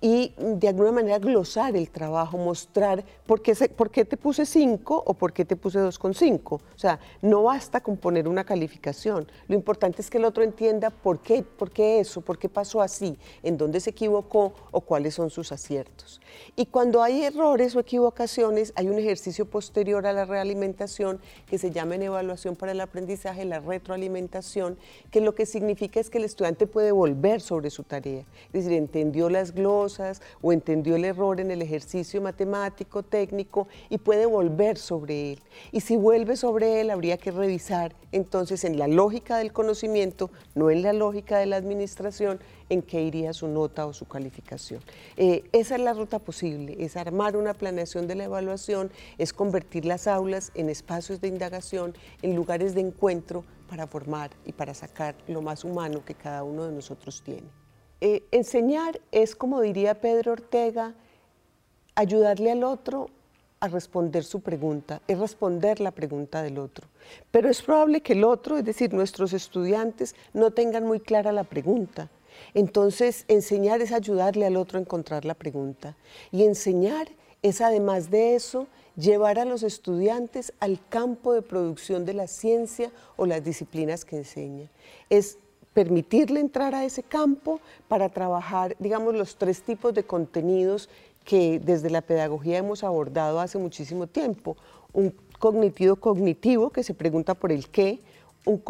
y 0.00 0.32
de 0.38 0.68
alguna 0.68 0.92
manera 0.92 1.18
glosar 1.18 1.76
el 1.76 1.90
trabajo, 1.90 2.38
mostrar 2.38 3.04
por 3.26 3.42
qué, 3.42 3.54
por 3.68 3.90
qué 3.90 4.04
te 4.04 4.16
puse 4.16 4.46
5 4.46 5.04
o 5.06 5.14
por 5.14 5.32
qué 5.32 5.44
te 5.44 5.56
puse 5.56 5.78
2,5. 5.78 6.54
O 6.54 6.60
sea, 6.76 6.98
no 7.20 7.42
basta 7.42 7.82
con 7.82 7.98
poner 7.98 8.26
una 8.26 8.44
calificación. 8.44 9.26
Lo 9.46 9.54
importante 9.54 10.00
es 10.00 10.08
que 10.08 10.16
el 10.16 10.24
otro 10.24 10.42
entienda 10.42 10.88
por 10.88 11.20
qué, 11.20 11.42
por 11.42 11.70
qué 11.70 12.00
eso, 12.00 12.22
por 12.22 12.38
qué 12.38 12.48
pasó 12.48 12.80
así, 12.80 13.18
en 13.42 13.58
dónde 13.58 13.80
se 13.80 13.90
equivocó 13.90 14.54
o 14.70 14.80
cuáles 14.80 15.14
son 15.14 15.28
sus 15.28 15.52
aciertos. 15.52 16.20
Y 16.56 16.66
cuando 16.66 17.02
hay 17.02 17.24
errores 17.24 17.76
o 17.76 17.80
equivocaciones, 17.80 18.72
hay 18.76 18.88
un 18.88 18.98
ejercicio 18.98 19.44
posterior 19.44 20.06
a 20.06 20.14
la 20.14 20.24
realimentación 20.24 21.20
que 21.46 21.58
se 21.58 21.70
llama 21.70 21.96
en 21.96 22.04
evaluación 22.04 22.56
para 22.56 22.72
el 22.72 22.80
aprendizaje 22.80 23.44
la 23.44 23.60
retroalimentación, 23.60 24.78
que 25.10 25.20
lo 25.20 25.34
que 25.34 25.44
significa 25.44 26.00
es 26.00 26.08
que 26.08 26.18
el 26.18 26.24
estudiante 26.24 26.66
puede 26.66 26.92
volver 26.92 27.42
sobre 27.42 27.68
su 27.68 27.82
tarea. 27.82 28.24
Es 28.52 28.64
decir, 28.64 28.72
entendió 28.72 29.28
las 29.28 29.52
glosas, 29.54 29.89
o 30.40 30.52
entendió 30.52 30.96
el 30.96 31.04
error 31.04 31.40
en 31.40 31.50
el 31.50 31.62
ejercicio 31.62 32.20
matemático, 32.20 33.02
técnico 33.02 33.66
y 33.88 33.98
puede 33.98 34.26
volver 34.26 34.78
sobre 34.78 35.32
él. 35.32 35.42
Y 35.72 35.80
si 35.80 35.96
vuelve 35.96 36.36
sobre 36.36 36.80
él, 36.80 36.90
habría 36.90 37.16
que 37.16 37.30
revisar 37.30 37.94
entonces 38.12 38.64
en 38.64 38.78
la 38.78 38.86
lógica 38.86 39.38
del 39.38 39.52
conocimiento, 39.52 40.30
no 40.54 40.70
en 40.70 40.82
la 40.82 40.92
lógica 40.92 41.38
de 41.38 41.46
la 41.46 41.56
administración, 41.56 42.40
en 42.68 42.82
qué 42.82 43.02
iría 43.02 43.32
su 43.32 43.48
nota 43.48 43.86
o 43.86 43.92
su 43.92 44.06
calificación. 44.06 44.80
Eh, 45.16 45.44
esa 45.52 45.74
es 45.74 45.80
la 45.80 45.92
ruta 45.92 46.18
posible, 46.18 46.76
es 46.78 46.96
armar 46.96 47.36
una 47.36 47.54
planeación 47.54 48.06
de 48.06 48.14
la 48.14 48.24
evaluación, 48.24 48.90
es 49.18 49.32
convertir 49.32 49.84
las 49.84 50.06
aulas 50.06 50.52
en 50.54 50.70
espacios 50.70 51.20
de 51.20 51.28
indagación, 51.28 51.94
en 52.22 52.36
lugares 52.36 52.74
de 52.74 52.80
encuentro 52.80 53.44
para 53.68 53.86
formar 53.86 54.30
y 54.44 54.52
para 54.52 54.74
sacar 54.74 55.14
lo 55.28 55.42
más 55.42 55.64
humano 55.64 56.04
que 56.04 56.14
cada 56.14 56.42
uno 56.42 56.64
de 56.64 56.72
nosotros 56.72 57.22
tiene. 57.22 57.48
Eh, 58.00 58.22
enseñar 58.30 59.00
es, 59.12 59.36
como 59.36 59.60
diría 59.60 60.00
Pedro 60.00 60.32
Ortega, 60.32 60.94
ayudarle 61.94 62.50
al 62.50 62.64
otro 62.64 63.10
a 63.60 63.68
responder 63.68 64.24
su 64.24 64.40
pregunta, 64.40 65.02
es 65.06 65.18
responder 65.18 65.80
la 65.80 65.90
pregunta 65.90 66.42
del 66.42 66.58
otro. 66.58 66.88
Pero 67.30 67.50
es 67.50 67.60
probable 67.60 68.00
que 68.00 68.14
el 68.14 68.24
otro, 68.24 68.56
es 68.56 68.64
decir, 68.64 68.94
nuestros 68.94 69.34
estudiantes, 69.34 70.14
no 70.32 70.50
tengan 70.50 70.86
muy 70.86 71.00
clara 71.00 71.30
la 71.30 71.44
pregunta. 71.44 72.08
Entonces, 72.54 73.26
enseñar 73.28 73.82
es 73.82 73.92
ayudarle 73.92 74.46
al 74.46 74.56
otro 74.56 74.78
a 74.78 74.80
encontrar 74.80 75.26
la 75.26 75.34
pregunta. 75.34 75.94
Y 76.32 76.44
enseñar 76.44 77.08
es, 77.42 77.60
además 77.60 78.10
de 78.10 78.34
eso, 78.34 78.66
llevar 78.96 79.38
a 79.38 79.44
los 79.44 79.62
estudiantes 79.62 80.54
al 80.58 80.80
campo 80.88 81.34
de 81.34 81.42
producción 81.42 82.06
de 82.06 82.14
la 82.14 82.28
ciencia 82.28 82.90
o 83.16 83.26
las 83.26 83.44
disciplinas 83.44 84.06
que 84.06 84.16
enseña. 84.16 84.70
Es 85.10 85.38
permitirle 85.80 86.40
entrar 86.40 86.74
a 86.74 86.84
ese 86.84 87.02
campo 87.02 87.58
para 87.88 88.10
trabajar, 88.10 88.76
digamos, 88.78 89.14
los 89.14 89.36
tres 89.36 89.62
tipos 89.62 89.94
de 89.94 90.04
contenidos 90.04 90.90
que 91.24 91.58
desde 91.58 91.88
la 91.88 92.02
pedagogía 92.02 92.58
hemos 92.58 92.84
abordado 92.84 93.40
hace 93.40 93.56
muchísimo 93.56 94.06
tiempo. 94.06 94.58
Un 94.92 95.14
cognitivo 95.38 95.96
cognitivo 95.96 96.68
que 96.68 96.82
se 96.82 96.92
pregunta 96.92 97.32
por 97.32 97.50
el 97.50 97.70
qué, 97.70 97.98
un, 98.44 98.62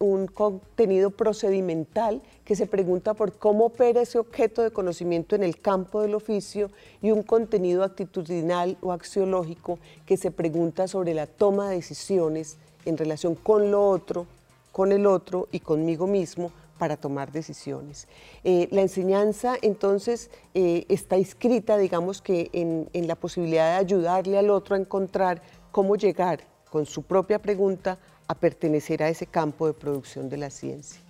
un, 0.00 0.26
contenido 0.26 1.08
procedimental 1.08 2.20
que 2.44 2.54
se 2.56 2.66
pregunta 2.66 3.14
por 3.14 3.32
cómo 3.32 3.64
opera 3.64 4.02
ese 4.02 4.18
objeto 4.18 4.60
de 4.60 4.70
conocimiento 4.70 5.34
en 5.34 5.44
el 5.44 5.58
campo 5.62 6.02
del 6.02 6.14
oficio 6.14 6.70
y 7.00 7.10
un 7.10 7.22
contenido 7.22 7.84
actitudinal 7.84 8.76
o 8.82 8.92
axiológico 8.92 9.78
que 10.04 10.18
se 10.18 10.30
pregunta 10.30 10.88
sobre 10.88 11.14
la 11.14 11.26
toma 11.26 11.70
de 11.70 11.76
decisiones 11.76 12.58
en 12.84 12.98
relación 12.98 13.34
con 13.34 13.70
lo 13.70 13.88
otro 13.88 14.26
con 14.72 14.92
el 14.92 15.06
otro 15.06 15.48
y 15.52 15.60
conmigo 15.60 16.06
mismo 16.06 16.52
para 16.78 16.96
tomar 16.96 17.30
decisiones. 17.30 18.08
Eh, 18.42 18.68
la 18.70 18.80
enseñanza 18.80 19.56
entonces 19.60 20.30
eh, 20.54 20.86
está 20.88 21.18
inscrita, 21.18 21.76
digamos 21.76 22.22
que 22.22 22.48
en, 22.52 22.88
en 22.94 23.06
la 23.06 23.16
posibilidad 23.16 23.72
de 23.72 23.76
ayudarle 23.76 24.38
al 24.38 24.48
otro 24.48 24.74
a 24.74 24.78
encontrar 24.78 25.42
cómo 25.72 25.96
llegar 25.96 26.40
con 26.70 26.86
su 26.86 27.02
propia 27.02 27.38
pregunta 27.38 27.98
a 28.26 28.34
pertenecer 28.34 29.02
a 29.02 29.08
ese 29.08 29.26
campo 29.26 29.66
de 29.66 29.74
producción 29.74 30.28
de 30.28 30.36
la 30.38 30.50
ciencia. 30.50 31.02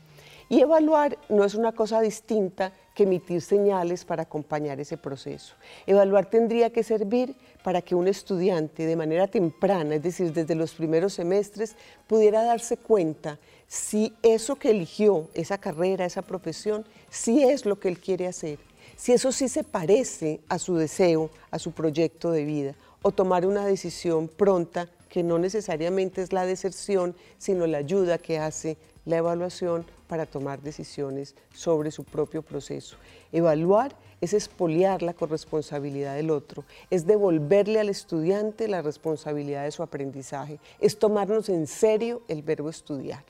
Y 0.51 0.61
evaluar 0.61 1.17
no 1.29 1.45
es 1.45 1.55
una 1.55 1.71
cosa 1.71 2.01
distinta 2.01 2.73
que 2.93 3.05
emitir 3.05 3.41
señales 3.41 4.05
para 4.05 4.25
acompañar 4.25 4.81
ese 4.81 4.97
proceso. 4.97 5.55
Evaluar 5.87 6.29
tendría 6.29 6.71
que 6.71 6.83
servir 6.83 7.37
para 7.63 7.83
que 7.83 7.95
un 7.95 8.09
estudiante 8.09 8.85
de 8.85 8.97
manera 8.97 9.29
temprana, 9.29 9.95
es 9.95 10.03
decir, 10.03 10.33
desde 10.33 10.57
los 10.57 10.75
primeros 10.75 11.13
semestres, 11.13 11.77
pudiera 12.09 12.43
darse 12.43 12.77
cuenta 12.77 13.39
si 13.69 14.13
eso 14.25 14.57
que 14.57 14.71
eligió, 14.71 15.29
esa 15.35 15.57
carrera, 15.57 16.05
esa 16.05 16.23
profesión, 16.23 16.85
si 17.09 17.45
es 17.45 17.65
lo 17.65 17.79
que 17.79 17.87
él 17.87 18.01
quiere 18.01 18.27
hacer, 18.27 18.59
si 18.97 19.13
eso 19.13 19.31
sí 19.31 19.49
se 19.49 19.63
parece 19.63 20.41
a 20.49 20.59
su 20.59 20.75
deseo, 20.75 21.31
a 21.53 21.61
su 21.61 21.71
proyecto 21.71 22.33
de 22.33 22.45
vida, 22.45 22.75
o 23.03 23.13
tomar 23.13 23.47
una 23.47 23.65
decisión 23.65 24.27
pronta 24.27 24.89
que 25.09 25.23
no 25.23 25.39
necesariamente 25.39 26.23
es 26.23 26.33
la 26.33 26.45
deserción, 26.45 27.15
sino 27.39 27.69
la 27.69 27.79
ayuda 27.79 28.19
que 28.19 28.41
hace 28.41 28.77
la 29.11 29.19
evaluación 29.19 29.85
para 30.07 30.25
tomar 30.25 30.63
decisiones 30.63 31.35
sobre 31.53 31.91
su 31.91 32.05
propio 32.05 32.43
proceso. 32.43 32.97
Evaluar 33.33 33.95
es 34.21 34.35
expoliar 34.35 35.03
la 35.03 35.15
corresponsabilidad 35.15 36.15
del 36.15 36.31
otro, 36.31 36.65
es 36.91 37.07
devolverle 37.07 37.81
al 37.81 37.89
estudiante 37.89 38.69
la 38.69 38.83
responsabilidad 38.83 39.65
de 39.65 39.71
su 39.73 39.83
aprendizaje, 39.83 40.59
es 40.79 40.99
tomarnos 40.99 41.49
en 41.49 41.67
serio 41.67 42.23
el 42.29 42.43
verbo 42.43 42.71
estudiar. 42.71 43.25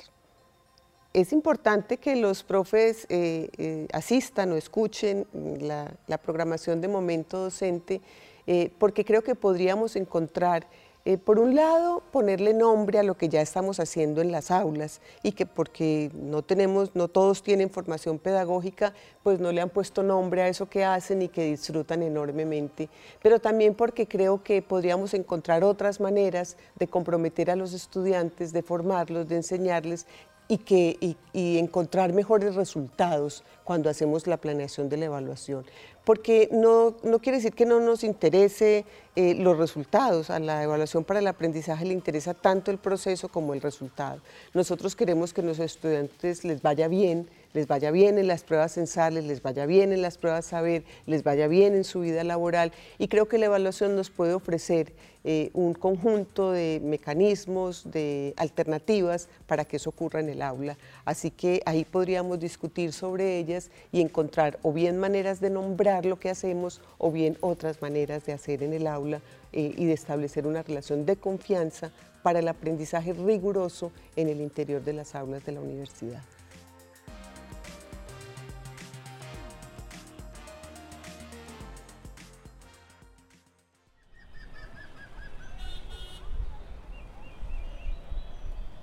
es 1.12 1.32
importante 1.32 1.96
que 1.96 2.14
los 2.14 2.44
profes 2.44 3.04
eh, 3.08 3.50
eh, 3.58 3.88
asistan 3.92 4.52
o 4.52 4.56
escuchen 4.56 5.26
la, 5.60 6.18
programación 6.18 6.80
de 6.80 6.86
momento 6.86 7.38
docente, 7.38 8.00
eh, 8.46 8.70
porque 8.78 9.04
creo 9.04 9.22
que 9.22 9.34
podríamos 9.34 9.96
encontrar 9.96 10.66
eh, 11.06 11.16
por 11.16 11.38
un 11.38 11.54
lado, 11.54 12.02
ponerle 12.12 12.52
nombre 12.52 12.98
a 12.98 13.02
lo 13.02 13.16
que 13.16 13.30
ya 13.30 13.40
estamos 13.40 13.80
haciendo 13.80 14.20
en 14.20 14.30
las 14.32 14.50
aulas 14.50 15.00
y 15.22 15.32
que 15.32 15.46
porque 15.46 16.10
no 16.14 16.42
tenemos, 16.42 16.94
no 16.94 17.08
todos 17.08 17.42
tienen 17.42 17.70
formación 17.70 18.18
pedagógica, 18.18 18.92
pues 19.22 19.40
no 19.40 19.50
le 19.50 19.62
han 19.62 19.70
puesto 19.70 20.02
nombre 20.02 20.42
a 20.42 20.48
eso 20.48 20.68
que 20.68 20.84
hacen 20.84 21.22
y 21.22 21.28
que 21.28 21.44
disfrutan 21.44 22.02
enormemente, 22.02 22.90
pero 23.22 23.38
también 23.38 23.74
porque 23.74 24.06
creo 24.06 24.42
que 24.42 24.60
podríamos 24.60 25.14
encontrar 25.14 25.64
otras 25.64 26.00
maneras 26.00 26.58
de 26.78 26.86
comprometer 26.86 27.50
a 27.50 27.56
los 27.56 27.72
estudiantes, 27.72 28.52
de 28.52 28.62
formarlos, 28.62 29.26
de 29.26 29.36
enseñarles 29.36 30.06
y, 30.50 30.58
que, 30.58 31.16
y, 31.32 31.58
encontrar 31.58 32.12
mejores 32.12 32.56
resultados 32.56 33.44
cuando 33.62 33.88
hacemos 33.88 34.26
la 34.26 34.36
planeación 34.36 34.88
de 34.88 34.96
la 34.96 35.04
evaluación. 35.04 35.64
Porque 36.10 36.48
no, 36.50 36.96
no 37.04 37.20
quiere 37.20 37.38
decir 37.38 37.52
que 37.52 37.64
no 37.64 37.78
nos 37.78 38.02
interese 38.02 38.84
eh, 39.16 39.34
los 39.34 39.58
resultados, 39.58 40.30
a 40.30 40.38
la 40.38 40.62
evaluación 40.62 41.02
para 41.02 41.18
el 41.18 41.26
aprendizaje 41.26 41.84
le 41.84 41.92
interesa 41.92 42.32
tanto 42.32 42.70
el 42.70 42.78
proceso 42.78 43.28
como 43.28 43.54
el 43.54 43.60
resultado. 43.60 44.20
Nosotros 44.54 44.94
queremos 44.94 45.32
que 45.32 45.40
a 45.40 45.44
los 45.44 45.58
estudiantes 45.58 46.44
les 46.44 46.62
vaya 46.62 46.86
bien, 46.86 47.28
les 47.52 47.66
vaya 47.66 47.90
bien 47.90 48.18
en 48.18 48.28
las 48.28 48.44
pruebas 48.44 48.72
censales, 48.72 49.24
les 49.24 49.42
vaya 49.42 49.66
bien 49.66 49.92
en 49.92 50.00
las 50.00 50.16
pruebas 50.16 50.46
saber, 50.46 50.84
les 51.06 51.24
vaya 51.24 51.48
bien 51.48 51.74
en 51.74 51.82
su 51.82 52.00
vida 52.00 52.22
laboral 52.22 52.72
y 52.98 53.08
creo 53.08 53.26
que 53.26 53.38
la 53.38 53.46
evaluación 53.46 53.96
nos 53.96 54.10
puede 54.10 54.32
ofrecer 54.32 54.92
eh, 55.24 55.50
un 55.52 55.74
conjunto 55.74 56.52
de 56.52 56.80
mecanismos, 56.82 57.90
de 57.90 58.32
alternativas 58.36 59.28
para 59.46 59.64
que 59.64 59.76
eso 59.76 59.90
ocurra 59.90 60.20
en 60.20 60.28
el 60.28 60.40
aula. 60.40 60.78
Así 61.04 61.32
que 61.32 61.60
ahí 61.66 61.84
podríamos 61.84 62.38
discutir 62.38 62.92
sobre 62.92 63.38
ellas 63.38 63.70
y 63.90 64.00
encontrar 64.00 64.58
o 64.62 64.72
bien 64.72 64.98
maneras 64.98 65.40
de 65.40 65.50
nombrar 65.50 65.99
lo 66.04 66.18
que 66.18 66.30
hacemos 66.30 66.80
o 66.98 67.10
bien 67.10 67.36
otras 67.40 67.82
maneras 67.82 68.24
de 68.26 68.32
hacer 68.32 68.62
en 68.62 68.72
el 68.72 68.86
aula 68.86 69.20
eh, 69.52 69.74
y 69.76 69.86
de 69.86 69.92
establecer 69.92 70.46
una 70.46 70.62
relación 70.62 71.06
de 71.06 71.16
confianza 71.16 71.90
para 72.22 72.38
el 72.38 72.48
aprendizaje 72.48 73.12
riguroso 73.12 73.92
en 74.16 74.28
el 74.28 74.40
interior 74.40 74.82
de 74.82 74.92
las 74.92 75.14
aulas 75.14 75.44
de 75.44 75.52
la 75.52 75.60
universidad. 75.60 76.22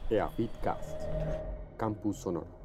EAFITCAST, 0.09 1.01
Campus 1.77 2.17
Sonoro. 2.17 2.56